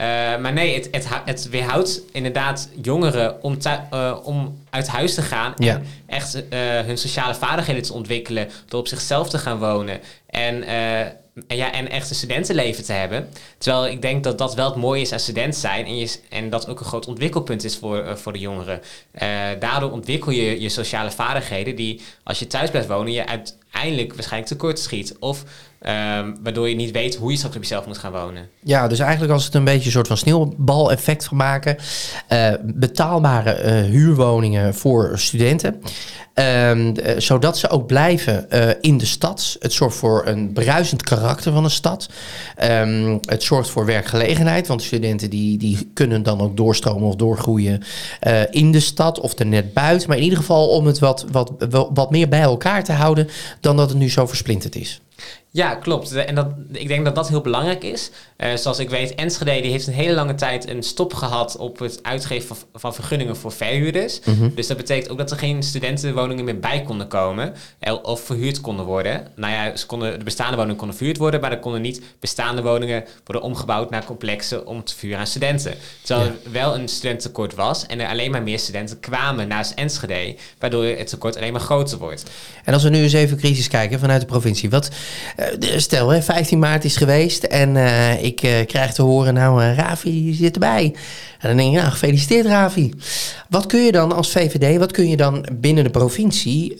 Uh, 0.00 0.06
maar 0.38 0.52
nee, 0.52 0.74
het, 0.74 0.88
het, 0.90 1.06
het 1.24 1.48
weerhoudt 1.48 2.02
inderdaad 2.12 2.68
jongeren 2.82 3.42
om, 3.42 3.58
uh, 3.94 4.16
om 4.22 4.58
uit 4.70 4.88
huis 4.88 5.14
te 5.14 5.22
gaan. 5.22 5.52
Ja. 5.56 5.74
En 5.74 5.86
echt 6.06 6.34
uh, 6.34 6.42
hun 6.80 6.98
sociale 6.98 7.34
vaardigheden 7.34 7.82
te 7.82 7.92
ontwikkelen. 7.92 8.48
Door 8.68 8.80
op 8.80 8.88
zichzelf 8.88 9.28
te 9.28 9.38
gaan 9.38 9.58
wonen. 9.58 10.00
En, 10.26 10.62
en, 11.46 11.56
ja, 11.56 11.72
en 11.72 11.90
echt 11.90 12.10
een 12.10 12.16
studentenleven 12.16 12.84
te 12.84 12.92
hebben. 12.92 13.28
Terwijl 13.58 13.86
ik 13.86 14.02
denk 14.02 14.24
dat 14.24 14.38
dat 14.38 14.54
wel 14.54 14.66
het 14.66 14.76
mooie 14.76 15.00
is 15.00 15.12
aan 15.12 15.20
student 15.20 15.56
zijn. 15.56 15.86
En, 15.86 15.98
je, 15.98 16.18
en 16.28 16.50
dat 16.50 16.68
ook 16.68 16.80
een 16.80 16.86
groot 16.86 17.06
ontwikkelpunt 17.06 17.64
is 17.64 17.76
voor, 17.76 18.18
voor 18.18 18.32
de 18.32 18.38
jongeren. 18.38 18.80
daardoor 19.58 19.90
ontwikkel 19.90 20.32
je 20.32 20.60
je 20.60 20.68
sociale 20.68 21.10
vaardigheden. 21.10 21.76
Die 21.76 22.00
als 22.22 22.38
je 22.38 22.46
thuis 22.46 22.70
blijft 22.70 22.88
wonen, 22.88 23.12
je 23.12 23.24
uiteindelijk 23.70 24.14
waarschijnlijk 24.14 24.52
tekort 24.52 24.78
schiet. 24.78 25.16
Of 25.18 25.44
Um, 25.86 26.36
waardoor 26.42 26.68
je 26.68 26.74
niet 26.74 26.90
weet 26.90 27.14
hoe 27.14 27.30
je 27.30 27.36
straks 27.36 27.56
op 27.56 27.62
jezelf 27.62 27.86
moet 27.86 27.98
gaan 27.98 28.12
wonen. 28.12 28.48
Ja, 28.64 28.88
dus 28.88 28.98
eigenlijk 28.98 29.32
als 29.32 29.44
het 29.44 29.54
een 29.54 29.64
beetje 29.64 29.84
een 29.86 29.92
soort 29.92 30.06
van 30.06 30.16
sneeuwbal-effect 30.16 31.24
van 31.24 31.36
maken. 31.36 31.76
Uh, 32.32 32.52
betaalbare 32.62 33.62
uh, 33.62 33.90
huurwoningen 33.90 34.74
voor 34.74 35.12
studenten. 35.14 35.82
Um, 36.34 36.94
uh, 36.98 37.18
zodat 37.18 37.58
ze 37.58 37.68
ook 37.68 37.86
blijven 37.86 38.50
in 38.80 38.98
de 38.98 39.06
stad. 39.06 39.56
Het 39.58 39.72
zorgt 39.72 39.96
voor 39.96 40.26
een 40.26 40.52
bruisend 40.52 41.02
karakter 41.02 41.52
van 41.52 41.64
een 41.64 41.70
stad. 41.70 42.08
Um, 42.62 43.18
het 43.20 43.42
zorgt 43.42 43.70
voor 43.70 43.86
werkgelegenheid. 43.86 44.66
Want 44.66 44.82
studenten 44.82 45.30
die, 45.30 45.58
die 45.58 45.90
kunnen 45.94 46.22
dan 46.22 46.40
ook 46.40 46.56
doorstromen 46.56 47.08
of 47.08 47.16
doorgroeien 47.16 47.82
in 48.50 48.72
de 48.72 48.80
stad. 48.80 49.20
Of 49.20 49.38
er 49.38 49.46
net 49.46 49.72
buiten. 49.72 50.08
Maar 50.08 50.16
in 50.16 50.22
ieder 50.22 50.38
geval 50.38 50.68
om 50.68 50.86
het 50.86 50.98
wat, 50.98 51.24
wat, 51.32 51.52
wat 51.92 52.10
meer 52.10 52.28
bij 52.28 52.40
elkaar 52.40 52.84
te 52.84 52.92
houden. 52.92 53.28
Dan 53.60 53.76
dat 53.76 53.88
het 53.88 53.98
nu 53.98 54.10
zo 54.10 54.26
versplinterd 54.26 54.76
is. 54.76 55.00
Ja, 55.52 55.74
klopt. 55.74 56.12
En 56.12 56.34
dat, 56.34 56.46
ik 56.72 56.88
denk 56.88 57.04
dat 57.04 57.14
dat 57.14 57.28
heel 57.28 57.40
belangrijk 57.40 57.84
is. 57.84 58.10
Uh, 58.38 58.54
zoals 58.54 58.78
ik 58.78 58.90
weet, 58.90 59.14
Enschede 59.14 59.60
die 59.60 59.70
heeft 59.70 59.86
een 59.86 59.92
hele 59.92 60.14
lange 60.14 60.34
tijd 60.34 60.68
een 60.68 60.82
stop 60.82 61.14
gehad 61.14 61.56
op 61.56 61.78
het 61.78 61.98
uitgeven 62.02 62.56
van, 62.56 62.68
van 62.74 62.94
vergunningen 62.94 63.36
voor 63.36 63.52
verhuurders. 63.52 64.20
Mhm. 64.24 64.50
Dus 64.54 64.66
dat 64.66 64.76
betekent 64.76 65.10
ook 65.10 65.18
dat 65.18 65.30
er 65.30 65.38
geen 65.38 65.62
studentenwoningen 65.62 66.44
meer 66.44 66.60
bij 66.60 66.82
konden 66.82 67.08
komen 67.08 67.54
of 68.02 68.20
verhuurd 68.20 68.60
konden 68.60 68.84
worden. 68.84 69.26
Nou 69.36 69.52
ja, 69.52 69.76
ze 69.76 69.86
konden, 69.86 70.18
de 70.18 70.24
bestaande 70.24 70.56
woningen 70.56 70.76
konden 70.76 70.96
verhuurd 70.96 71.16
worden, 71.16 71.40
maar 71.40 71.52
er 71.52 71.58
konden 71.58 71.80
niet 71.80 72.02
bestaande 72.20 72.62
woningen 72.62 73.04
worden 73.24 73.42
omgebouwd 73.42 73.90
naar 73.90 74.04
complexen 74.04 74.66
om 74.66 74.84
te 74.84 74.96
vuren 74.96 75.18
aan 75.18 75.26
studenten. 75.26 75.74
Terwijl 76.02 76.28
ja. 76.28 76.34
er 76.44 76.52
wel 76.52 76.74
een 76.74 76.88
studententekort 76.88 77.54
was 77.54 77.86
en 77.86 78.00
er 78.00 78.08
alleen 78.08 78.30
maar 78.30 78.42
meer 78.42 78.58
studenten 78.58 79.00
kwamen 79.00 79.48
naast 79.48 79.72
Enschede, 79.74 80.36
waardoor 80.58 80.84
het 80.84 81.06
tekort 81.06 81.36
alleen 81.36 81.52
maar 81.52 81.60
groter 81.60 81.98
wordt. 81.98 82.24
En 82.64 82.72
als 82.72 82.82
we 82.82 82.88
nu 82.88 83.02
eens 83.02 83.12
even 83.12 83.36
crisis 83.36 83.68
kijken 83.68 83.98
vanuit 83.98 84.20
de 84.20 84.26
provincie. 84.26 84.70
Wat, 84.70 84.90
stel, 85.76 86.08
hè, 86.08 86.22
15 86.22 86.58
maart 86.58 86.84
is 86.84 86.96
geweest 86.96 87.44
en 87.44 87.74
uh, 87.76 88.22
ik 88.22 88.42
uh, 88.42 88.66
krijg 88.66 88.92
te 88.92 89.02
horen, 89.02 89.34
nou, 89.34 89.62
Ravi 89.62 90.34
zit 90.34 90.54
erbij. 90.54 90.94
En 91.40 91.48
dan 91.48 91.56
denk 91.56 91.70
je, 91.70 91.78
nou, 91.78 91.90
gefeliciteerd 91.90 92.46
Ravi. 92.46 92.92
Wat 93.48 93.66
kun 93.66 93.80
je 93.80 93.92
dan 93.92 94.12
als 94.12 94.30
VVD, 94.30 94.78
wat 94.78 94.92
kun 94.92 95.08
je 95.08 95.16
dan 95.16 95.46
binnen 95.52 95.84
de 95.84 95.90
provincie 95.90 96.78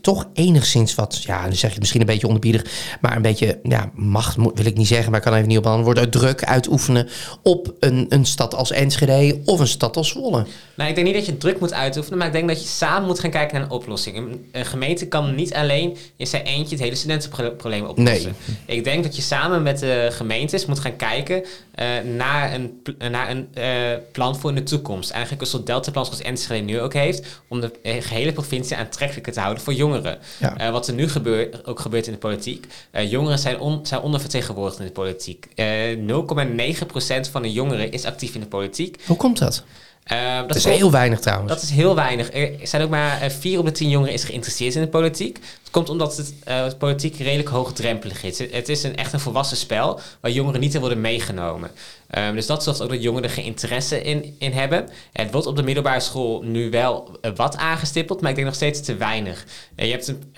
toch 0.00 0.28
enigszins 0.34 0.94
wat, 0.94 1.22
ja, 1.22 1.42
dan 1.42 1.52
zeg 1.52 1.72
je 1.72 1.78
misschien 1.78 2.00
een 2.00 2.06
beetje 2.06 2.26
onderbiedig, 2.26 2.64
maar 3.00 3.16
een 3.16 3.22
beetje, 3.22 3.58
ja, 3.62 3.90
macht 3.94 4.36
wil 4.36 4.66
ik 4.66 4.76
niet 4.76 4.86
zeggen, 4.86 5.10
maar 5.10 5.20
ik 5.20 5.26
kan 5.26 5.34
even 5.34 5.48
niet 5.48 5.58
op 5.58 5.66
antwoorden, 5.66 6.02
uit 6.02 6.12
druk 6.12 6.44
uitoefenen 6.44 7.08
op 7.42 7.74
een, 7.80 8.06
een 8.08 8.24
stad 8.24 8.54
als 8.54 8.70
Enschede 8.70 9.40
of 9.44 9.60
een 9.60 9.66
stad 9.68 9.96
als 9.96 10.08
Zwolle? 10.08 10.46
Nou, 10.74 10.88
ik 10.88 10.94
denk 10.94 11.06
niet 11.06 11.16
dat 11.16 11.26
je 11.26 11.36
druk 11.36 11.60
moet 11.60 11.72
uitoefenen, 11.72 12.18
maar 12.18 12.26
ik 12.26 12.32
denk 12.32 12.48
dat 12.48 12.62
je 12.62 12.68
samen 12.68 13.06
moet 13.06 13.20
gaan 13.20 13.30
kijken 13.30 13.54
naar 13.54 13.64
een 13.64 13.70
oplossing. 13.70 14.16
Een, 14.16 14.48
een 14.52 14.66
gemeente 14.66 15.06
kan 15.06 15.34
niet 15.34 15.54
alleen 15.54 15.96
in 16.16 16.26
zijn 16.26 16.42
eentje 16.42 16.74
het 16.74 16.84
hele 16.84 16.94
studentenprobleem 16.94 17.84
oplossen. 17.84 18.36
Ik 18.66 18.84
denk 18.84 19.02
dat 19.02 19.16
je 19.16 19.22
samen 19.22 19.62
met 19.62 19.78
de 19.78 20.08
gemeentes 20.12 20.66
moet 20.66 20.78
gaan 20.78 20.96
kijken 20.96 21.44
uh, 21.44 21.86
naar 22.16 22.54
een, 22.54 22.82
naar 23.10 23.30
een 23.30 23.48
uh, 23.58 23.97
plan 23.98 24.36
voor 24.36 24.50
in 24.50 24.56
de 24.56 24.62
toekomst. 24.62 25.10
Eigenlijk 25.10 25.42
een 25.42 25.48
soort 25.48 25.66
deltaplan 25.66 26.04
zoals 26.04 26.22
Enschede 26.22 26.64
nu 26.64 26.80
ook 26.80 26.92
heeft, 26.92 27.26
om 27.48 27.60
de 27.60 27.72
gehele 27.82 28.32
provincie 28.32 28.76
aantrekkelijker 28.76 29.32
te 29.32 29.40
houden 29.40 29.62
voor 29.62 29.72
jongeren. 29.72 30.18
Ja. 30.38 30.66
Uh, 30.66 30.70
wat 30.70 30.88
er 30.88 30.94
nu 30.94 31.08
gebeurt, 31.08 31.66
ook 31.66 31.80
gebeurt 31.80 32.06
in 32.06 32.12
de 32.12 32.18
politiek. 32.18 32.66
jongeren 32.92 33.38
zijn, 33.38 33.60
on, 33.60 33.86
zijn 33.86 34.00
ondervertegenwoordigd 34.00 34.78
in 34.78 34.86
de 34.86 34.92
politiek. 34.92 35.46
0,9% 35.46 37.30
van 37.30 37.42
de 37.42 37.52
jongeren 37.52 37.92
is 37.92 38.04
actief 38.04 38.34
in 38.34 38.40
de 38.40 38.46
politiek. 38.46 39.02
Hoe 39.06 39.16
komt 39.16 39.38
dat? 39.38 39.64
Uh, 40.12 40.38
dat, 40.46 40.56
is 40.56 40.64
heel 40.64 40.90
weinig 40.90 41.20
trouwens. 41.20 41.48
Dat 41.48 41.62
is 41.62 41.70
heel 41.70 41.94
weinig. 41.94 42.32
Er 42.34 42.52
zijn 42.62 42.82
ook 42.82 42.90
maar 42.90 43.24
uh, 43.24 43.30
vier 43.30 43.58
op 43.58 43.64
de 43.64 43.72
tien 43.72 43.90
jongeren 43.90 44.14
is 44.14 44.24
geïnteresseerd 44.24 44.74
in 44.74 44.80
de 44.80 44.88
politiek. 44.88 45.36
Het 45.36 45.70
komt 45.70 45.88
omdat 45.88 46.16
het 46.16 46.34
uh, 46.48 46.66
politiek 46.78 47.18
redelijk 47.18 47.48
hoogdrempelig 47.48 48.22
is. 48.22 48.38
Het 48.38 48.68
is 48.68 48.82
een 48.82 48.96
echt 48.96 49.12
een 49.12 49.20
volwassen 49.20 49.56
spel 49.56 50.00
waar 50.20 50.30
jongeren 50.30 50.60
niet 50.60 50.74
in 50.74 50.80
worden 50.80 51.00
meegenomen. 51.00 51.70
Um, 52.18 52.34
dus 52.34 52.46
dat 52.46 52.62
zorgt 52.62 52.82
ook 52.82 52.88
dat 52.88 53.02
jongeren 53.02 53.28
er 53.28 53.34
geen 53.34 53.44
interesse 53.44 54.02
in, 54.02 54.36
in 54.38 54.52
hebben. 54.52 54.88
Het 55.12 55.32
wordt 55.32 55.46
op 55.46 55.56
de 55.56 55.62
middelbare 55.62 56.00
school 56.00 56.42
nu 56.42 56.70
wel 56.70 57.18
wat 57.34 57.56
aangestippeld, 57.56 58.20
maar 58.20 58.30
ik 58.30 58.36
denk 58.36 58.46
nog 58.46 58.56
steeds 58.56 58.80
te 58.80 58.96
weinig. 58.96 59.44
je 59.76 59.86
hebt 59.86 60.08
een, 60.08 60.32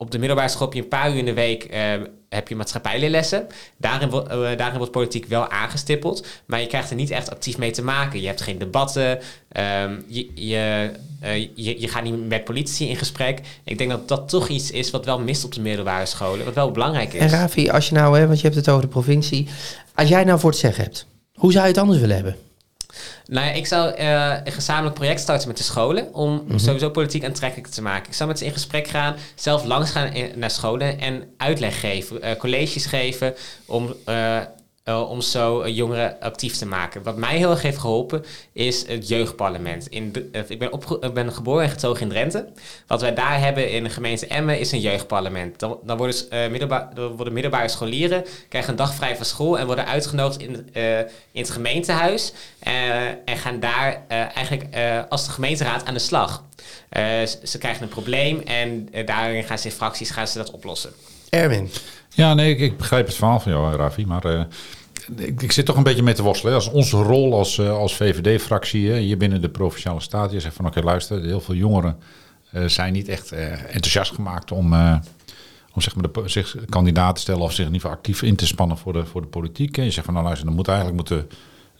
op 0.00 0.10
de 0.10 0.18
middelbare 0.18 0.48
school 0.48 0.66
heb 0.66 0.74
je 0.74 0.82
een 0.82 0.88
paar 0.88 1.10
uur 1.10 1.18
in 1.18 1.24
de 1.24 1.32
week 1.32 1.68
heb 2.30 2.48
je 2.48 2.56
maatschappijleerlessen. 2.56 3.46
Daarin, 3.76 4.08
uh, 4.08 4.56
daarin 4.56 4.76
wordt 4.76 4.92
politiek 4.92 5.26
wel 5.26 5.48
aangestippeld, 5.48 6.26
maar 6.46 6.60
je 6.60 6.66
krijgt 6.66 6.90
er 6.90 6.96
niet 6.96 7.10
echt 7.10 7.30
actief 7.30 7.58
mee 7.58 7.70
te 7.70 7.82
maken. 7.82 8.20
Je 8.20 8.26
hebt 8.26 8.40
geen 8.40 8.58
debatten, 8.58 9.10
um, 9.10 10.04
je, 10.06 10.30
je, 10.34 10.90
uh, 11.24 11.36
je, 11.54 11.80
je, 11.80 11.88
gaat 11.88 12.02
niet 12.02 12.28
met 12.28 12.44
politici 12.44 12.88
in 12.88 12.96
gesprek. 12.96 13.40
Ik 13.64 13.78
denk 13.78 13.90
dat 13.90 14.08
dat 14.08 14.28
toch 14.28 14.48
iets 14.48 14.70
is 14.70 14.90
wat 14.90 15.04
wel 15.04 15.20
mist 15.20 15.44
op 15.44 15.54
de 15.54 15.60
middelbare 15.60 16.06
scholen, 16.06 16.44
wat 16.44 16.54
wel 16.54 16.70
belangrijk 16.70 17.12
is. 17.12 17.20
En 17.20 17.28
Ravi, 17.28 17.70
als 17.70 17.88
je 17.88 17.94
nou, 17.94 18.18
hè, 18.18 18.26
want 18.26 18.40
je 18.40 18.44
hebt 18.44 18.58
het 18.58 18.68
over 18.68 18.82
de 18.82 18.88
provincie, 18.88 19.48
als 19.94 20.08
jij 20.08 20.24
nou 20.24 20.40
voor 20.40 20.50
het 20.50 20.58
zeggen 20.58 20.84
hebt, 20.84 21.06
hoe 21.34 21.52
zou 21.52 21.64
je 21.64 21.70
het 21.70 21.80
anders 21.80 21.98
willen 21.98 22.16
hebben? 22.16 22.36
Nou 23.26 23.46
ja, 23.46 23.52
ik 23.52 23.66
zou 23.66 23.98
uh, 23.98 24.34
een 24.44 24.52
gezamenlijk 24.52 24.94
project 24.94 25.20
starten 25.20 25.48
met 25.48 25.56
de 25.56 25.62
scholen 25.62 26.14
om 26.14 26.44
mhm. 26.46 26.58
sowieso 26.58 26.90
politiek 26.90 27.24
aantrekkelijk 27.24 27.72
te 27.72 27.82
maken. 27.82 28.08
Ik 28.08 28.14
zou 28.14 28.28
met 28.28 28.38
ze 28.38 28.44
in 28.44 28.52
gesprek 28.52 28.88
gaan, 28.88 29.16
zelf 29.34 29.64
langs 29.64 29.90
gaan 29.90 30.12
naar 30.34 30.50
scholen 30.50 31.00
en 31.00 31.22
uitleg 31.36 31.80
geven, 31.80 32.24
uh, 32.24 32.30
colleges 32.38 32.86
geven 32.86 33.34
om 33.66 33.94
uh, 34.08 34.38
uh, 34.84 35.10
om 35.10 35.20
zo 35.20 35.68
jongeren 35.68 36.20
actief 36.20 36.56
te 36.56 36.66
maken. 36.66 37.02
Wat 37.02 37.16
mij 37.16 37.36
heel 37.36 37.50
erg 37.50 37.62
heeft 37.62 37.78
geholpen 37.78 38.24
is 38.52 38.86
het 38.86 39.08
jeugdparlement. 39.08 39.86
In 39.88 40.12
de, 40.12 40.28
uh, 40.32 40.42
ik, 40.48 40.58
ben 40.58 41.14
ben 41.14 41.32
geboren 41.32 41.64
en 41.64 41.70
getogen 41.70 42.02
in 42.02 42.08
Drenthe. 42.08 42.48
Wat 42.86 43.00
wij 43.00 43.14
daar 43.14 43.40
hebben 43.40 43.70
in 43.70 43.84
de 43.84 43.90
gemeente 43.90 44.26
Emmen 44.26 44.58
is 44.58 44.72
een 44.72 44.80
jeugdparlement. 44.80 45.58
Dan, 45.58 45.96
worden, 45.96 46.14
dan 46.94 47.16
worden 47.16 47.32
middelbare 47.32 47.68
scholieren 47.68 48.24
krijgen 48.48 48.70
een 48.70 48.76
dag 48.76 48.94
vrij 48.94 49.16
van 49.16 49.24
school 49.24 49.58
en 49.58 49.66
worden 49.66 49.86
uitgenodigd 49.86 50.40
in, 50.40 50.68
in 51.32 51.40
het 51.40 51.50
gemeentehuis. 51.50 52.32
en 53.24 53.36
gaan 53.36 53.60
daar 53.60 54.04
eigenlijk 54.08 54.64
als 55.08 55.24
de 55.24 55.30
gemeenteraad 55.30 55.84
aan 55.84 55.94
de 55.94 56.00
slag. 56.00 56.44
ze 57.44 57.58
krijgen 57.58 57.82
een 57.82 57.88
probleem 57.88 58.40
en 58.40 58.88
daarin 59.04 59.44
gaan 59.44 59.58
ze 59.58 59.68
in 59.68 59.74
fracties 59.74 60.10
gaan 60.10 60.28
ze 60.28 60.38
dat 60.38 60.50
oplossen. 60.50 60.92
Erwin. 61.30 61.70
Ja, 62.14 62.34
nee, 62.34 62.50
ik, 62.50 62.60
ik, 62.60 62.76
begrijp 62.76 63.06
het 63.06 63.14
verhaal 63.14 63.40
van 63.40 63.52
jou, 63.52 63.76
Ravi. 63.76 64.06
Maar 64.06 64.26
uh, 64.26 64.42
ik, 65.16 65.52
zit 65.52 65.66
toch 65.66 65.76
een 65.76 65.82
beetje 65.82 66.02
mee 66.02 66.14
te 66.14 66.22
worstelen. 66.22 66.54
Als 66.54 66.68
onze 66.68 66.96
rol 66.96 67.34
als, 67.34 67.58
uh, 67.58 67.70
als 67.70 67.96
VVD-fractie 67.96 68.92
hier 68.92 69.16
binnen 69.16 69.40
de 69.40 69.48
Provinciale 69.48 70.00
Staten... 70.00 70.34
je 70.34 70.40
zegt 70.40 70.54
van 70.54 70.66
oké, 70.66 70.80
luister, 70.80 71.22
heel 71.22 71.40
veel 71.40 71.54
jongeren 71.54 71.98
zijn 72.66 72.92
niet 72.92 73.08
echt 73.08 73.32
enthousiast 73.32 74.14
gemaakt... 74.14 74.52
om, 74.52 74.74
om 75.72 75.80
zeg 75.82 75.94
maar 75.94 76.12
de, 76.12 76.22
zich 76.28 76.56
kandidaat 76.68 77.14
te 77.14 77.20
stellen 77.20 77.40
of 77.40 77.52
zich 77.52 77.66
in 77.66 77.72
ieder 77.72 77.80
geval 77.80 77.96
actief 77.96 78.22
in 78.22 78.36
te 78.36 78.46
spannen 78.46 78.78
voor 78.78 78.92
de, 78.92 79.06
voor 79.06 79.20
de 79.20 79.26
politiek. 79.26 79.78
En 79.78 79.84
je 79.84 79.90
zegt 79.90 80.04
van 80.04 80.14
nou 80.14 80.26
luister, 80.26 80.46
dan 80.46 80.56
moet 80.56 80.68
eigenlijk 80.68 80.96
moeten, 80.96 81.28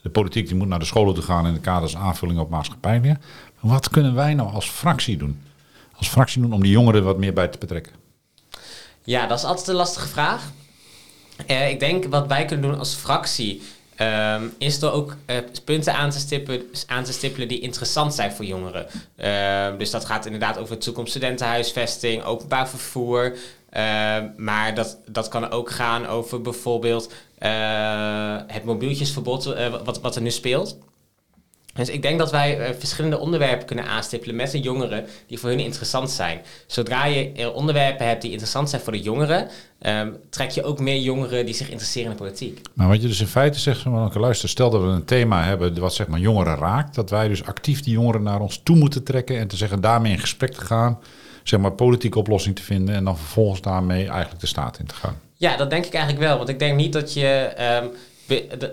de 0.02 0.10
politiek 0.10 0.46
die 0.46 0.56
moet 0.56 0.68
naar 0.68 0.78
de 0.78 0.84
scholen 0.84 1.14
toe 1.14 1.22
gaan... 1.22 1.46
in 1.46 1.54
de 1.54 1.60
kaders 1.60 1.96
aanvulling 1.96 2.38
op 2.38 2.50
maatschappij. 2.50 3.00
Maar 3.00 3.18
wat 3.60 3.88
kunnen 3.88 4.14
wij 4.14 4.34
nou 4.34 4.52
als 4.52 4.70
fractie 4.70 5.16
doen? 5.16 5.40
Als 5.96 6.08
fractie 6.08 6.42
doen 6.42 6.52
om 6.52 6.62
die 6.62 6.72
jongeren 6.72 7.04
wat 7.04 7.18
meer 7.18 7.32
bij 7.32 7.48
te 7.48 7.58
betrekken? 7.58 7.99
Ja, 9.04 9.26
dat 9.26 9.38
is 9.38 9.44
altijd 9.44 9.68
een 9.68 9.74
lastige 9.74 10.08
vraag. 10.08 10.42
Uh, 11.50 11.70
ik 11.70 11.80
denk 11.80 12.04
wat 12.04 12.26
wij 12.26 12.44
kunnen 12.44 12.70
doen 12.70 12.78
als 12.78 12.94
fractie. 12.94 13.62
Um, 14.00 14.54
is 14.58 14.82
er 14.82 14.92
ook 14.92 15.16
uh, 15.26 15.36
punten 15.64 15.94
aan 15.94 16.10
te, 16.10 16.18
stippelen, 16.18 16.62
aan 16.86 17.04
te 17.04 17.12
stippelen 17.12 17.48
die 17.48 17.60
interessant 17.60 18.14
zijn 18.14 18.32
voor 18.32 18.44
jongeren. 18.44 18.86
Uh, 19.16 19.78
dus 19.78 19.90
dat 19.90 20.04
gaat 20.04 20.24
inderdaad 20.24 20.58
over 20.58 20.78
toekomst 20.78 21.10
studentenhuisvesting, 21.10 22.22
openbaar 22.22 22.68
vervoer. 22.68 23.36
Ehm, 23.70 24.28
maar 24.36 24.74
dat, 24.74 24.98
dat 25.06 25.28
kan 25.28 25.50
ook 25.50 25.70
gaan 25.70 26.06
over 26.06 26.42
bijvoorbeeld 26.42 27.12
eh, 27.38 28.36
het 28.46 28.64
mobieltjesverbod 28.64 29.44
wat, 29.84 30.00
wat 30.00 30.16
er 30.16 30.22
nu 30.22 30.30
speelt. 30.30 30.78
Dus 31.80 31.94
ik 31.94 32.02
denk 32.02 32.18
dat 32.18 32.30
wij 32.30 32.58
uh, 32.58 32.74
verschillende 32.78 33.18
onderwerpen 33.18 33.66
kunnen 33.66 33.84
aanstippelen 33.84 34.36
met 34.36 34.50
de 34.50 34.60
jongeren 34.60 35.06
die 35.26 35.38
voor 35.38 35.48
hun 35.48 35.58
interessant 35.58 36.10
zijn. 36.10 36.40
Zodra 36.66 37.04
je 37.04 37.32
uh, 37.36 37.54
onderwerpen 37.54 38.06
hebt 38.06 38.22
die 38.22 38.30
interessant 38.30 38.70
zijn 38.70 38.82
voor 38.82 38.92
de 38.92 39.00
jongeren, 39.00 39.48
um, 39.82 40.16
trek 40.30 40.50
je 40.50 40.62
ook 40.62 40.80
meer 40.80 40.98
jongeren 41.00 41.46
die 41.46 41.54
zich 41.54 41.70
interesseren 41.70 42.10
in 42.10 42.16
de 42.16 42.22
politiek. 42.22 42.60
Maar 42.74 42.88
wat 42.88 43.02
je 43.02 43.08
dus 43.08 43.20
in 43.20 43.26
feite 43.26 43.58
zegt, 43.58 43.80
van, 43.80 44.12
luister, 44.14 44.48
stel 44.48 44.70
dat 44.70 44.80
we 44.80 44.86
een 44.86 45.04
thema 45.04 45.44
hebben 45.44 45.80
wat 45.80 45.94
zeg 45.94 46.06
maar 46.06 46.20
jongeren 46.20 46.56
raakt, 46.56 46.94
dat 46.94 47.10
wij 47.10 47.28
dus 47.28 47.44
actief 47.44 47.82
die 47.82 47.92
jongeren 47.92 48.22
naar 48.22 48.40
ons 48.40 48.60
toe 48.62 48.76
moeten 48.76 49.04
trekken 49.04 49.38
en 49.38 49.48
te 49.48 49.56
zeggen 49.56 49.80
daarmee 49.80 50.12
in 50.12 50.18
gesprek 50.18 50.52
te 50.52 50.64
gaan, 50.64 50.98
zeg 51.42 51.60
maar 51.60 51.72
politieke 51.72 52.18
oplossing 52.18 52.56
te 52.56 52.62
vinden 52.62 52.94
en 52.94 53.04
dan 53.04 53.16
vervolgens 53.16 53.60
daarmee 53.60 54.08
eigenlijk 54.08 54.40
de 54.40 54.46
staat 54.46 54.78
in 54.78 54.86
te 54.86 54.94
gaan. 54.94 55.20
Ja, 55.36 55.56
dat 55.56 55.70
denk 55.70 55.86
ik 55.86 55.92
eigenlijk 55.92 56.24
wel. 56.24 56.36
Want 56.36 56.48
ik 56.48 56.58
denk 56.58 56.76
niet 56.76 56.92
dat 56.92 57.12
je 57.12 57.52
um, 57.82 57.90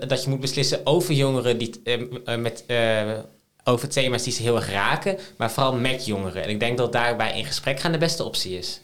dat 0.08 0.22
je 0.22 0.30
moet 0.30 0.40
beslissen 0.40 0.80
over 0.86 1.14
jongeren 1.14 1.58
die, 1.58 1.80
uh, 1.84 2.36
met, 2.36 2.64
uh, 2.66 3.12
over 3.64 3.88
thema's 3.88 4.22
die 4.22 4.32
ze 4.32 4.42
heel 4.42 4.56
erg 4.56 4.70
raken, 4.70 5.16
maar 5.36 5.50
vooral 5.50 5.74
met 5.74 6.06
jongeren. 6.06 6.42
En 6.42 6.50
ik 6.50 6.60
denk 6.60 6.78
dat 6.78 6.92
daarbij 6.92 7.38
in 7.38 7.44
gesprek 7.44 7.80
gaan 7.80 7.92
de 7.92 7.98
beste 7.98 8.24
optie 8.24 8.58
is. 8.58 8.80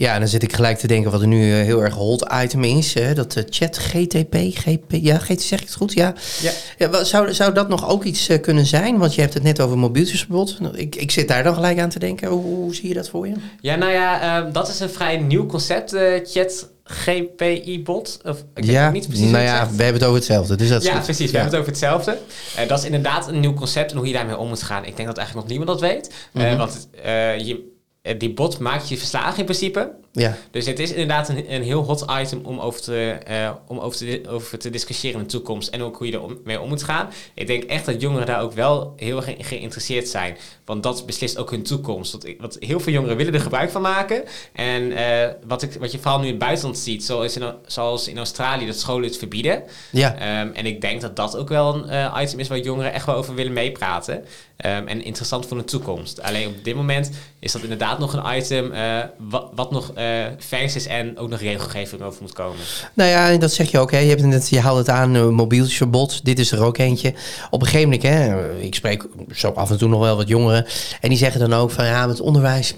Ja, 0.00 0.14
en 0.14 0.20
dan 0.20 0.28
zit 0.28 0.42
ik 0.42 0.52
gelijk 0.52 0.78
te 0.78 0.86
denken 0.86 1.10
wat 1.10 1.20
er 1.20 1.26
nu 1.26 1.52
heel 1.52 1.82
erg 1.82 1.94
hot 1.94 2.26
item 2.42 2.64
is. 2.64 2.94
Hè? 2.94 3.14
Dat 3.14 3.36
uh, 3.36 3.42
chat 3.48 3.78
GTP, 3.78 4.34
GP, 4.34 4.84
ja, 4.88 5.18
GT, 5.18 5.42
zeg 5.42 5.60
ik 5.60 5.66
het 5.66 5.74
goed? 5.74 5.92
Ja. 5.92 6.14
ja. 6.40 6.52
ja 6.78 7.04
zou, 7.04 7.34
zou 7.34 7.54
dat 7.54 7.68
nog 7.68 7.88
ook 7.88 8.04
iets 8.04 8.28
uh, 8.28 8.40
kunnen 8.40 8.66
zijn? 8.66 8.98
Want 8.98 9.14
je 9.14 9.20
hebt 9.20 9.34
het 9.34 9.42
net 9.42 9.60
over 9.60 9.78
mobieltjesverbod. 9.78 10.58
Ik, 10.72 10.96
ik 10.96 11.10
zit 11.10 11.28
daar 11.28 11.42
dan 11.42 11.54
gelijk 11.54 11.78
aan 11.78 11.88
te 11.88 11.98
denken. 11.98 12.28
Hoe, 12.28 12.42
hoe 12.42 12.74
zie 12.74 12.88
je 12.88 12.94
dat 12.94 13.08
voor 13.08 13.26
je? 13.26 13.34
Ja, 13.60 13.76
nou 13.76 13.92
ja, 13.92 14.40
uh, 14.46 14.52
dat 14.52 14.68
is 14.68 14.80
een 14.80 14.90
vrij 14.90 15.16
nieuw 15.16 15.46
concept, 15.46 15.96
chat 16.24 16.68
GPI-bot? 16.90 18.20
Of 18.24 18.44
ik 18.54 18.64
ja, 18.64 18.90
niet 18.90 19.08
precies 19.08 19.30
nou 19.30 19.44
ja, 19.44 19.68
we 19.70 19.82
hebben 19.82 20.00
het 20.00 20.04
over 20.04 20.14
hetzelfde. 20.14 20.56
Dus 20.56 20.68
dat 20.68 20.84
ja, 20.84 20.98
precies. 21.00 21.30
We 21.30 21.36
hebben 21.38 21.58
het 21.58 21.60
over 21.60 21.70
hetzelfde. 21.70 22.18
Uh, 22.58 22.68
dat 22.68 22.78
is 22.78 22.84
inderdaad 22.84 23.28
een 23.28 23.40
nieuw 23.40 23.54
concept 23.54 23.90
en 23.90 23.96
hoe 23.96 24.06
je 24.06 24.12
daarmee 24.12 24.36
om 24.36 24.48
moet 24.48 24.62
gaan. 24.62 24.84
Ik 24.84 24.96
denk 24.96 25.08
dat 25.08 25.16
eigenlijk 25.16 25.48
nog 25.48 25.58
niemand 25.58 25.80
dat 25.80 25.90
weet. 25.90 26.10
Uh, 26.32 26.42
mm 26.42 26.48
-hmm. 26.48 26.58
Want 26.58 26.88
uh, 27.06 27.38
je, 27.38 27.78
die 28.18 28.32
bot 28.32 28.58
maakt 28.58 28.88
je 28.88 28.96
verslagen 28.96 29.38
in 29.38 29.44
principe. 29.44 29.92
Ja. 30.12 30.36
Dus 30.50 30.66
het 30.66 30.78
is 30.78 30.90
inderdaad 30.90 31.28
een, 31.28 31.52
een 31.52 31.62
heel 31.62 31.82
hot 31.82 32.04
item 32.20 32.40
om 32.44 32.60
over 32.60 32.80
te, 32.80 33.18
uh, 33.30 33.50
om 33.66 33.78
over 33.78 33.98
te, 33.98 34.22
over 34.28 34.58
te 34.58 34.70
discussiëren 34.70 35.20
in 35.20 35.26
de 35.26 35.30
toekomst. 35.30 35.68
En 35.68 35.82
ook 35.82 35.96
hoe 35.96 36.06
je 36.06 36.12
er 36.12 36.36
mee 36.44 36.60
om 36.60 36.68
moet 36.68 36.82
gaan. 36.82 37.08
Ik 37.34 37.46
denk 37.46 37.62
echt 37.62 37.86
dat 37.86 38.00
jongeren 38.00 38.26
daar 38.26 38.40
ook 38.40 38.52
wel 38.52 38.92
heel 38.96 39.16
erg 39.16 39.48
geïnteresseerd 39.48 40.08
zijn. 40.08 40.36
Want 40.64 40.82
dat 40.82 41.06
beslist 41.06 41.38
ook 41.38 41.50
hun 41.50 41.62
toekomst. 41.62 42.16
Want, 42.38 42.56
heel 42.60 42.80
veel 42.80 42.92
jongeren 42.92 43.16
willen 43.16 43.34
er 43.34 43.40
gebruik 43.40 43.70
van 43.70 43.82
maken. 43.82 44.24
En 44.52 44.82
uh, 44.82 44.98
wat, 45.46 45.62
ik, 45.62 45.72
wat 45.72 45.92
je 45.92 45.98
vooral 45.98 46.18
nu 46.18 46.24
in 46.24 46.30
het 46.30 46.38
buitenland 46.38 46.78
ziet, 46.78 47.04
zoals 47.04 47.36
in, 47.36 47.54
zoals 47.66 48.08
in 48.08 48.18
Australië, 48.18 48.66
dat 48.66 48.78
scholen 48.78 49.08
het 49.08 49.18
verbieden. 49.18 49.62
Ja. 49.92 50.40
Um, 50.42 50.52
en 50.52 50.66
ik 50.66 50.80
denk 50.80 51.00
dat 51.00 51.16
dat 51.16 51.36
ook 51.36 51.48
wel 51.48 51.74
een 51.74 51.90
uh, 51.90 52.18
item 52.22 52.38
is 52.38 52.48
waar 52.48 52.58
jongeren 52.58 52.92
echt 52.92 53.06
wel 53.06 53.14
over 53.14 53.34
willen 53.34 53.52
meepraten. 53.52 54.14
Um, 54.16 54.88
en 54.88 55.04
interessant 55.04 55.46
voor 55.46 55.56
de 55.56 55.64
toekomst. 55.64 56.22
Alleen 56.22 56.46
op 56.46 56.64
dit 56.64 56.74
moment 56.74 57.10
is 57.38 57.52
dat 57.52 57.62
inderdaad 57.62 57.98
nog 57.98 58.12
een 58.12 58.36
item 58.36 58.72
wat, 59.18 59.50
wat 59.54 59.70
nog 59.70 59.92
uh, 60.00 60.86
en 60.86 61.18
ook 61.18 61.28
nog 61.28 61.40
regelgeving 61.40 62.02
over 62.02 62.22
moet 62.22 62.32
komen. 62.32 62.58
Nou 62.94 63.10
ja, 63.10 63.36
dat 63.36 63.52
zeg 63.52 63.70
je 63.70 63.78
ook. 63.78 63.90
Hè. 63.90 63.98
Je, 63.98 64.08
hebt 64.08 64.22
net, 64.22 64.48
je 64.48 64.60
haalt 64.60 64.78
het 64.78 64.88
aan, 64.88 65.16
uh, 65.16 65.28
mobieltjesverbod. 65.28 66.24
Dit 66.24 66.38
is 66.38 66.52
er 66.52 66.62
ook 66.62 66.78
eentje. 66.78 67.14
Op 67.50 67.60
een 67.60 67.66
gegeven 67.66 67.90
moment, 67.90 68.08
hè, 68.08 68.52
ik 68.58 68.74
spreek 68.74 69.06
zo 69.34 69.50
af 69.50 69.70
en 69.70 69.78
toe 69.78 69.88
nog 69.88 70.00
wel 70.00 70.16
wat 70.16 70.28
jongeren. 70.28 70.66
En 71.00 71.08
die 71.08 71.18
zeggen 71.18 71.40
dan 71.40 71.54
ook 71.54 71.70
van 71.70 71.84
ja, 71.84 72.06
met 72.06 72.20
onderwijs... 72.20 72.74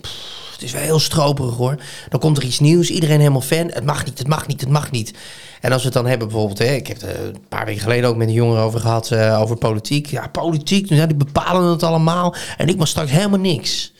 het 0.52 0.62
is 0.62 0.72
wel 0.72 0.82
heel 0.82 0.98
stroperig 0.98 1.56
hoor. 1.56 1.76
Dan 2.08 2.20
komt 2.20 2.36
er 2.36 2.44
iets 2.44 2.60
nieuws, 2.60 2.90
iedereen 2.90 3.18
helemaal 3.18 3.40
fan. 3.40 3.70
Het 3.72 3.84
mag 3.84 4.04
niet, 4.04 4.18
het 4.18 4.28
mag 4.28 4.46
niet, 4.46 4.60
het 4.60 4.70
mag 4.70 4.90
niet. 4.90 5.12
En 5.60 5.72
als 5.72 5.80
we 5.80 5.86
het 5.86 5.96
dan 5.96 6.06
hebben 6.06 6.28
bijvoorbeeld, 6.28 6.58
hè, 6.58 6.74
ik 6.74 6.86
heb 6.86 7.00
het 7.00 7.16
een 7.18 7.44
paar 7.48 7.64
weken 7.64 7.82
geleden 7.82 8.08
ook 8.08 8.16
met 8.16 8.28
een 8.28 8.34
jongen 8.34 8.60
over 8.60 8.80
gehad, 8.80 9.12
over 9.14 9.56
politiek. 9.56 10.06
Ja, 10.06 10.28
politiek, 10.28 10.88
ja, 10.88 11.06
die 11.06 11.16
bepalen 11.16 11.70
het 11.70 11.82
allemaal. 11.82 12.34
En 12.56 12.68
ik 12.68 12.76
mag 12.76 12.88
straks 12.88 13.10
helemaal 13.10 13.38
niks. 13.38 13.92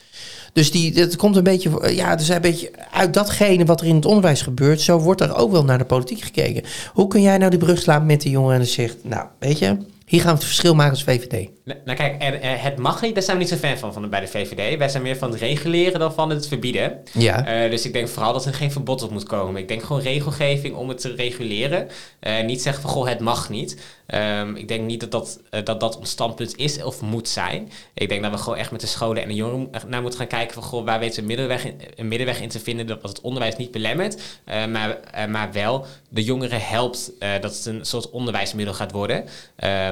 Dus 0.53 0.71
die, 0.71 0.93
dat 0.93 1.17
komt 1.17 1.37
een 1.37 1.43
beetje, 1.43 1.95
ja, 1.95 2.17
dus 2.17 2.29
een 2.29 2.41
beetje 2.41 2.71
uit 2.91 3.15
datgene 3.15 3.65
wat 3.65 3.81
er 3.81 3.87
in 3.87 3.95
het 3.95 4.05
onderwijs 4.05 4.43
gebeurt. 4.43 4.81
Zo 4.81 4.99
wordt 4.99 5.21
er 5.21 5.35
ook 5.37 5.51
wel 5.51 5.65
naar 5.65 5.79
de 5.79 5.85
politiek 5.85 6.21
gekeken. 6.21 6.63
Hoe 6.93 7.09
kun 7.09 7.23
jij 7.23 7.39
nou 7.39 7.51
die 7.51 7.59
brug 7.59 7.79
slaan 7.79 8.07
met 8.07 8.21
die 8.21 8.31
jongen 8.31 8.59
en 8.59 8.67
zegt, 8.67 8.97
nou, 9.03 9.27
weet 9.39 9.59
je, 9.59 9.77
hier 10.07 10.21
gaan 10.21 10.31
we 10.31 10.37
het 10.37 10.45
verschil 10.45 10.75
maken 10.75 10.91
als 10.91 11.05
VVD? 11.05 11.49
Nou 11.65 11.97
kijk, 11.97 12.23
en, 12.23 12.41
eh, 12.43 12.63
het 12.63 12.79
mag 12.79 13.03
niet, 13.03 13.15
daar 13.15 13.23
zijn 13.23 13.37
we 13.37 13.43
niet 13.43 13.53
zo 13.53 13.59
fan 13.59 13.79
van, 13.79 13.93
van 13.93 14.11
bij 14.11 14.21
de 14.21 14.27
VVD. 14.27 14.79
Wij 14.79 14.89
zijn 14.89 15.03
meer 15.03 15.17
van 15.17 15.31
het 15.31 15.41
reguleren 15.41 16.01
dan 16.01 16.13
van 16.13 16.31
het 16.31 16.49
verbieden. 16.49 17.03
Ja. 17.13 17.47
Eh, 17.47 17.71
dus 17.71 17.85
ik 17.85 17.93
denk 17.93 18.09
vooral 18.09 18.33
dat 18.33 18.45
er 18.45 18.55
geen 18.55 18.73
verbod 18.73 19.03
op 19.03 19.11
moet 19.11 19.25
komen. 19.25 19.61
Ik 19.61 19.69
denk 19.69 19.83
gewoon 19.83 20.03
regelgeving 20.03 20.75
om 20.75 20.89
het 20.89 21.01
te 21.01 21.15
reguleren. 21.15 21.89
Eh, 22.21 22.45
niet 22.45 22.63
zeggen 22.63 22.83
van, 22.83 22.91
goh, 22.91 23.09
het 23.09 23.21
mag 23.21 23.51
niet. 23.51 23.81
Ehm, 24.07 24.55
ik 24.55 24.69
denk 24.69 24.87
niet 24.87 25.01
dat 25.01 25.11
dat, 25.11 25.41
eh, 25.51 25.65
dat 25.65 25.81
dat 25.81 25.99
ons 25.99 26.11
standpunt 26.11 26.57
is 26.57 26.83
of 26.83 27.01
moet 27.01 27.29
zijn. 27.29 27.73
Ik 27.95 28.09
denk 28.09 28.23
dat 28.23 28.31
we 28.31 28.39
gewoon 28.39 28.59
echt 28.59 28.71
met 28.71 28.81
de 28.81 28.87
scholen 28.87 29.23
en 29.23 29.29
de 29.29 29.35
jongeren 29.35 29.71
naar 29.87 30.01
moeten 30.01 30.19
gaan 30.19 30.29
kijken 30.29 30.55
van, 30.55 30.63
goh, 30.63 30.85
waar 30.85 30.99
weten 30.99 31.15
we 31.15 31.21
een 31.21 31.27
middenweg 31.27 31.65
in, 31.65 31.81
een 31.97 32.09
middenweg 32.09 32.41
in 32.41 32.49
te 32.49 32.61
vinden 32.61 32.87
dat 32.87 33.03
het 33.03 33.21
onderwijs 33.21 33.57
niet 33.57 33.71
belemmert, 33.71 34.23
maar, 34.45 34.99
maar 35.29 35.53
wel 35.53 35.87
de 36.09 36.25
jongeren 36.25 36.61
helpt 36.61 37.13
dat 37.19 37.57
het 37.57 37.67
een 37.67 37.85
soort 37.85 38.11
onderwijsmiddel 38.11 38.75
gaat 38.75 38.93
worden. 38.93 39.25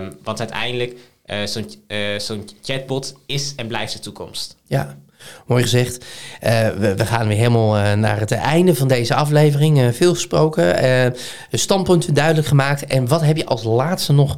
Ehm, 0.00 0.12
want 0.22 0.38
uiteindelijk, 0.38 0.96
eh, 1.24 2.18
zo'n 2.18 2.48
chatbot 2.62 3.14
is 3.26 3.52
en 3.56 3.66
blijft 3.66 3.92
de 3.92 3.98
toekomst. 3.98 4.56
Ja, 4.66 4.98
mooi 5.46 5.62
gezegd. 5.62 6.04
Eh, 6.40 6.68
we, 6.68 6.94
we 6.94 7.06
gaan 7.06 7.28
weer 7.28 7.36
helemaal 7.36 7.96
naar 7.96 8.20
het 8.20 8.32
einde 8.32 8.74
van 8.74 8.88
deze 8.88 9.14
aflevering. 9.14 9.94
Veel 9.96 10.14
gesproken, 10.14 11.14
standpunten 11.50 12.14
duidelijk 12.14 12.46
gemaakt. 12.46 12.84
En 12.84 13.08
wat 13.08 13.20
heb 13.20 13.36
je 13.36 13.46
als 13.46 13.62
laatste 13.62 14.12
nog 14.12 14.36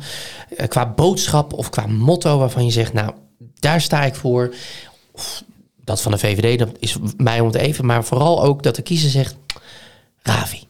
qua 0.68 0.86
boodschap 0.86 1.52
of 1.52 1.70
qua 1.70 1.86
motto 1.86 2.38
waarvan 2.38 2.64
je 2.64 2.70
zegt, 2.70 2.92
nou, 2.92 3.12
daar 3.60 3.80
sta 3.80 4.04
ik 4.04 4.14
voor. 4.14 4.54
Of 5.12 5.44
dat 5.84 6.00
van 6.00 6.12
de 6.12 6.18
VVD, 6.18 6.58
dat 6.58 6.68
is 6.78 6.96
mij 7.16 7.40
om 7.40 7.46
het 7.46 7.56
even. 7.56 7.86
Maar 7.86 8.04
vooral 8.04 8.42
ook 8.42 8.62
dat 8.62 8.76
de 8.76 8.82
kiezer 8.82 9.10
zegt, 9.10 9.36
Ravi. 10.22 10.60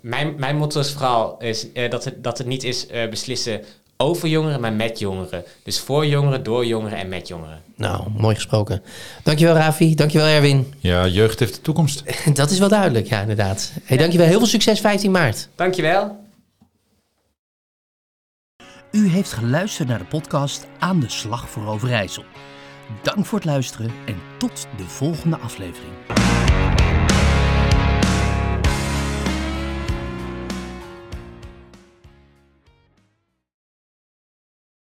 Mijn, 0.00 0.34
mijn 0.38 0.56
motto 0.56 0.80
is 0.80 0.90
vooral 0.90 1.38
is, 1.38 1.66
dat, 1.90 2.04
het, 2.04 2.24
dat 2.24 2.38
het 2.38 2.46
niet 2.46 2.64
is 2.64 2.86
beslissen 3.10 3.60
over 4.00 4.28
jongeren, 4.28 4.60
maar 4.60 4.72
met 4.72 4.98
jongeren. 4.98 5.44
Dus 5.62 5.80
voor 5.80 6.06
jongeren, 6.06 6.42
door 6.42 6.66
jongeren 6.66 6.98
en 6.98 7.08
met 7.08 7.28
jongeren. 7.28 7.62
Nou, 7.74 8.10
mooi 8.16 8.34
gesproken. 8.34 8.82
Dankjewel 9.22 9.54
Ravi, 9.54 9.94
dankjewel 9.94 10.26
Erwin. 10.26 10.74
Ja, 10.78 11.06
jeugd 11.06 11.38
heeft 11.38 11.54
de 11.54 11.60
toekomst. 11.60 12.02
Dat 12.34 12.50
is 12.50 12.58
wel 12.58 12.68
duidelijk, 12.68 13.06
ja 13.06 13.20
inderdaad. 13.20 13.72
Hey, 13.84 13.96
dankjewel, 13.96 14.26
heel 14.26 14.38
veel 14.38 14.46
succes 14.46 14.80
15 14.80 15.10
maart. 15.10 15.48
Dankjewel. 15.54 16.26
U 18.90 19.08
heeft 19.08 19.32
geluisterd 19.32 19.88
naar 19.88 19.98
de 19.98 20.04
podcast 20.04 20.66
Aan 20.78 21.00
de 21.00 21.08
Slag 21.08 21.48
voor 21.48 21.66
Overijssel. 21.66 22.24
Dank 23.02 23.26
voor 23.26 23.38
het 23.38 23.46
luisteren 23.46 23.90
en 24.06 24.16
tot 24.38 24.66
de 24.76 24.84
volgende 24.84 25.36
aflevering. 25.36 25.92